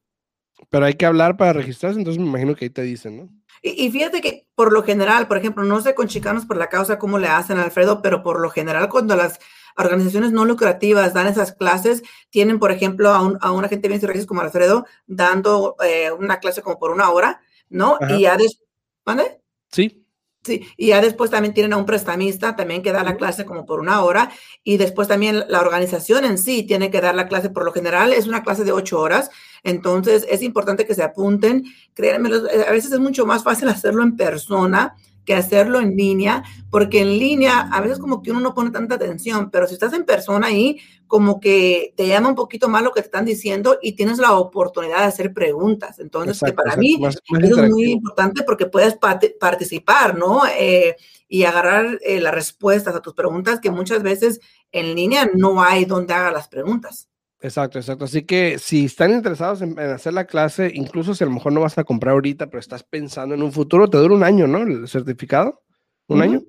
Pero 0.68 0.84
hay 0.84 0.94
que 0.94 1.06
hablar 1.06 1.36
para 1.38 1.54
registrarse, 1.54 1.98
entonces 1.98 2.22
me 2.22 2.28
imagino 2.28 2.54
que 2.54 2.66
ahí 2.66 2.70
te 2.70 2.82
dicen, 2.82 3.16
¿no? 3.16 3.28
Y, 3.62 3.86
y, 3.86 3.90
fíjate 3.90 4.20
que 4.20 4.46
por 4.54 4.72
lo 4.72 4.82
general, 4.82 5.26
por 5.26 5.38
ejemplo, 5.38 5.64
no 5.64 5.80
sé 5.80 5.94
con 5.94 6.08
Chicanos 6.08 6.44
por 6.44 6.58
la 6.58 6.68
causa 6.68 6.98
cómo 6.98 7.18
le 7.18 7.28
hacen, 7.28 7.58
Alfredo, 7.58 8.02
pero 8.02 8.22
por 8.22 8.40
lo 8.40 8.50
general 8.50 8.88
cuando 8.90 9.16
las 9.16 9.38
organizaciones 9.76 10.32
no 10.32 10.44
lucrativas 10.44 11.14
dan 11.14 11.26
esas 11.26 11.52
clases, 11.52 12.02
tienen, 12.30 12.58
por 12.58 12.72
ejemplo, 12.72 13.10
a 13.10 13.22
un, 13.22 13.38
a 13.40 13.52
un 13.52 13.64
agente 13.64 13.82
de 13.82 13.88
bienes 13.88 14.02
y 14.02 14.06
raíces 14.06 14.26
como 14.26 14.40
Alfredo 14.40 14.86
dando 15.06 15.76
eh, 15.84 16.10
una 16.12 16.38
clase 16.40 16.62
como 16.62 16.78
por 16.78 16.90
una 16.90 17.10
hora, 17.10 17.40
¿no? 17.68 17.98
Y 18.08 18.22
ya 18.22 18.36
después, 18.36 18.68
¿vale? 19.04 19.40
Sí. 19.70 20.02
Sí, 20.44 20.64
y 20.76 20.88
ya 20.88 21.00
después 21.00 21.28
también 21.32 21.54
tienen 21.54 21.72
a 21.72 21.76
un 21.76 21.86
prestamista 21.86 22.54
también 22.54 22.80
que 22.80 22.92
da 22.92 23.02
la 23.02 23.16
clase 23.16 23.44
como 23.44 23.66
por 23.66 23.80
una 23.80 24.04
hora 24.04 24.30
y 24.62 24.76
después 24.76 25.08
también 25.08 25.42
la 25.48 25.60
organización 25.60 26.24
en 26.24 26.38
sí 26.38 26.62
tiene 26.62 26.88
que 26.88 27.00
dar 27.00 27.16
la 27.16 27.26
clase, 27.26 27.50
por 27.50 27.64
lo 27.64 27.72
general 27.72 28.12
es 28.12 28.28
una 28.28 28.44
clase 28.44 28.62
de 28.62 28.70
ocho 28.70 29.00
horas, 29.00 29.28
entonces 29.64 30.24
es 30.30 30.42
importante 30.42 30.86
que 30.86 30.94
se 30.94 31.02
apunten, 31.02 31.64
créanme, 31.94 32.28
a 32.28 32.70
veces 32.70 32.92
es 32.92 33.00
mucho 33.00 33.26
más 33.26 33.42
fácil 33.42 33.68
hacerlo 33.70 34.04
en 34.04 34.16
persona, 34.16 34.94
que 35.26 35.34
hacerlo 35.34 35.80
en 35.80 35.96
línea, 35.96 36.44
porque 36.70 37.00
en 37.00 37.18
línea 37.18 37.68
a 37.70 37.80
veces 37.82 37.98
como 37.98 38.22
que 38.22 38.30
uno 38.30 38.40
no 38.40 38.54
pone 38.54 38.70
tanta 38.70 38.94
atención, 38.94 39.50
pero 39.50 39.66
si 39.66 39.74
estás 39.74 39.92
en 39.92 40.04
persona 40.04 40.46
ahí, 40.46 40.78
como 41.06 41.40
que 41.40 41.92
te 41.96 42.06
llama 42.06 42.30
un 42.30 42.34
poquito 42.34 42.68
más 42.68 42.82
lo 42.82 42.92
que 42.92 43.00
te 43.00 43.06
están 43.06 43.24
diciendo 43.24 43.78
y 43.82 43.92
tienes 43.92 44.18
la 44.18 44.32
oportunidad 44.38 45.00
de 45.00 45.04
hacer 45.04 45.34
preguntas. 45.34 45.98
Entonces, 45.98 46.40
que 46.40 46.52
para 46.52 46.76
mí 46.76 46.98
es 47.04 47.70
muy 47.70 47.92
importante 47.92 48.42
porque 48.44 48.66
puedes 48.66 48.96
participar, 49.38 50.16
¿no? 50.16 50.42
Eh, 50.58 50.96
y 51.28 51.42
agarrar 51.42 51.98
eh, 52.02 52.20
las 52.20 52.32
respuestas 52.32 52.94
a 52.94 53.02
tus 53.02 53.14
preguntas 53.14 53.60
que 53.60 53.70
muchas 53.70 54.02
veces 54.02 54.40
en 54.70 54.94
línea 54.94 55.28
no 55.34 55.62
hay 55.62 55.84
donde 55.84 56.14
haga 56.14 56.30
las 56.30 56.48
preguntas. 56.48 57.08
Exacto, 57.46 57.78
exacto. 57.78 58.06
Así 58.06 58.22
que 58.24 58.58
si 58.58 58.86
están 58.86 59.12
interesados 59.12 59.62
en, 59.62 59.78
hacer 59.78 60.12
la 60.12 60.24
clase, 60.24 60.72
incluso 60.74 61.14
si 61.14 61.22
a 61.22 61.28
lo 61.28 61.32
mejor 61.32 61.52
no 61.52 61.60
vas 61.60 61.78
a 61.78 61.84
comprar 61.84 62.14
ahorita, 62.14 62.48
pero 62.48 62.58
estás 62.58 62.82
pensando 62.82 63.36
en 63.36 63.42
un 63.42 63.52
futuro, 63.52 63.88
te 63.88 63.98
dura 63.98 64.16
un 64.16 64.24
año, 64.24 64.48
¿no? 64.48 64.62
El 64.62 64.88
certificado. 64.88 65.62
¿Un 66.08 66.22
año? 66.22 66.42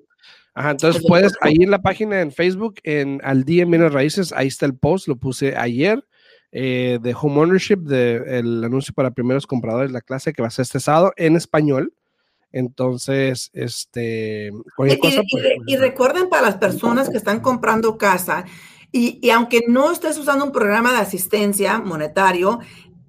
Ajá, 0.54 0.72
entonces 0.72 1.00
puedes, 1.06 1.34
ahí 1.40 1.54
en 1.60 1.70
la 1.70 1.82
página 1.82 2.20
en 2.20 2.32
Facebook, 2.32 2.80
en 2.82 3.20
Al 3.22 3.44
Día 3.44 3.62
en 3.62 3.70
Bienes 3.70 3.92
Raíces, 3.92 4.32
ahí 4.32 4.48
está 4.48 4.66
el 4.66 4.76
post, 4.76 5.06
lo 5.06 5.14
puse 5.14 5.56
ayer, 5.56 6.04
eh, 6.50 6.98
de 7.00 7.14
Home 7.14 7.42
Ownership, 7.42 7.76
de, 7.76 8.38
el 8.40 8.64
anuncio 8.64 8.92
para 8.92 9.12
primeros 9.12 9.46
compradores, 9.46 9.92
la 9.92 10.00
clase 10.00 10.32
que 10.32 10.42
va 10.42 10.48
a 10.48 10.50
ser 10.50 10.64
este 10.64 10.80
sábado 10.80 11.12
en 11.16 11.36
español. 11.36 11.94
Entonces, 12.50 13.50
este, 13.52 14.50
cosa. 14.74 15.22
Pues, 15.30 15.44
y 15.66 15.76
recuerden 15.76 16.28
para 16.28 16.42
las 16.42 16.56
personas 16.56 17.08
que 17.08 17.18
están 17.18 17.38
comprando 17.38 17.98
casa, 17.98 18.46
y, 18.90 19.30
aunque 19.30 19.64
no 19.68 19.90
estés 19.90 20.16
usando 20.18 20.44
un 20.44 20.52
programa 20.52 20.92
de 20.92 20.98
asistencia 20.98 21.78
monetario, 21.78 22.60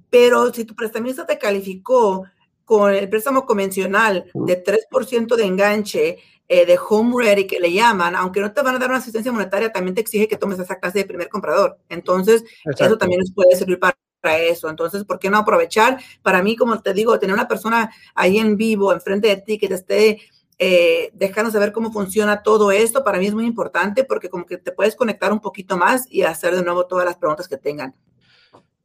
pero 0.09 0.53
si 0.53 0.65
tu 0.65 0.75
prestamista 0.75 1.25
te 1.25 1.37
calificó 1.37 2.25
con 2.65 2.93
el 2.93 3.09
préstamo 3.09 3.45
convencional 3.45 4.25
de 4.33 4.63
3% 4.63 5.35
de 5.35 5.45
enganche 5.45 6.17
eh, 6.47 6.65
de 6.65 6.79
Home 6.89 7.23
Ready, 7.23 7.47
que 7.47 7.59
le 7.59 7.71
llaman, 7.71 8.15
aunque 8.15 8.41
no 8.41 8.51
te 8.51 8.61
van 8.61 8.75
a 8.75 8.79
dar 8.79 8.89
una 8.89 8.99
asistencia 8.99 9.31
monetaria, 9.31 9.71
también 9.71 9.95
te 9.95 10.01
exige 10.01 10.27
que 10.27 10.35
tomes 10.35 10.59
esa 10.59 10.79
clase 10.79 10.99
de 10.99 11.05
primer 11.05 11.29
comprador. 11.29 11.77
Entonces, 11.89 12.43
eso 12.65 12.97
también 12.97 13.21
nos 13.21 13.31
puede 13.31 13.55
servir 13.55 13.79
para 13.79 13.95
eso. 14.37 14.69
Entonces, 14.69 15.05
¿por 15.05 15.19
qué 15.19 15.29
no 15.29 15.37
aprovechar? 15.37 15.99
Para 16.21 16.43
mí, 16.43 16.55
como 16.55 16.81
te 16.81 16.93
digo, 16.93 17.17
tener 17.19 17.33
una 17.33 17.47
persona 17.47 17.91
ahí 18.15 18.37
en 18.37 18.57
vivo, 18.57 18.91
enfrente 18.91 19.29
de 19.29 19.37
ti, 19.37 19.57
que 19.57 19.67
te 19.67 19.75
esté 19.75 20.21
eh, 20.59 21.09
déjanos 21.13 21.53
saber 21.53 21.71
cómo 21.71 21.91
funciona 21.91 22.43
todo 22.43 22.71
esto. 22.71 23.03
Para 23.03 23.17
mí 23.17 23.25
es 23.27 23.33
muy 23.33 23.45
importante 23.45 24.03
porque 24.03 24.29
como 24.29 24.45
que 24.45 24.57
te 24.57 24.73
puedes 24.73 24.95
conectar 24.95 25.31
un 25.31 25.39
poquito 25.39 25.77
más 25.77 26.05
y 26.11 26.23
hacer 26.23 26.53
de 26.53 26.63
nuevo 26.63 26.85
todas 26.85 27.05
las 27.05 27.15
preguntas 27.15 27.47
que 27.47 27.55
tengan. 27.57 27.95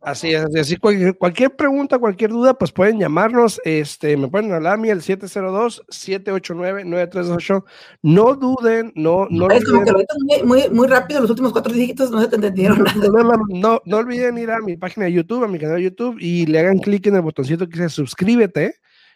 Así 0.01 0.33
es, 0.35 0.45
así, 0.55 0.77
cualquier, 0.77 1.17
cualquier, 1.17 1.57
pregunta, 1.57 1.99
cualquier 1.99 2.31
duda, 2.31 2.53
pues 2.53 2.71
pueden 2.73 3.01
llamarnos, 3.01 3.59
este, 3.65 4.19
me 4.19 4.29
pueden 4.29 4.53
hablar 4.53 4.75
a 4.75 4.77
mí 4.77 4.91
el 4.91 5.01
702-789-9328. 5.01 7.65
No 8.03 8.35
duden, 8.35 8.93
no, 8.95 9.27
no 9.31 9.51
Es 9.51 9.65
como 9.65 9.83
que 9.83 9.93
lo 9.93 10.01
muy, 10.27 10.43
muy, 10.43 10.69
muy, 10.69 10.87
rápido, 10.89 11.23
los 11.23 11.31
últimos 11.31 11.53
cuatro 11.53 11.73
dígitos 11.73 12.11
no 12.11 12.21
se 12.21 12.29
te 12.29 12.37
entendieron. 12.37 12.85
No, 12.85 13.23
no, 13.23 13.33
no, 13.49 13.81
no, 13.83 13.97
olviden 13.97 14.37
ir 14.37 14.51
a 14.51 14.61
mi 14.61 14.77
página 14.77 15.07
de 15.07 15.15
YouTube, 15.15 15.43
a 15.43 15.49
mi 15.49 15.59
canal 15.59 15.77
de 15.77 15.85
YouTube 15.85 16.19
y 16.21 16.45
le 16.45 16.59
hagan 16.59 16.81
clic 16.81 17.07
en 17.07 17.17
el 17.17 17.23
botoncito 17.23 17.67
que 17.67 17.79
dice 17.79 17.89
suscríbete 17.89 18.75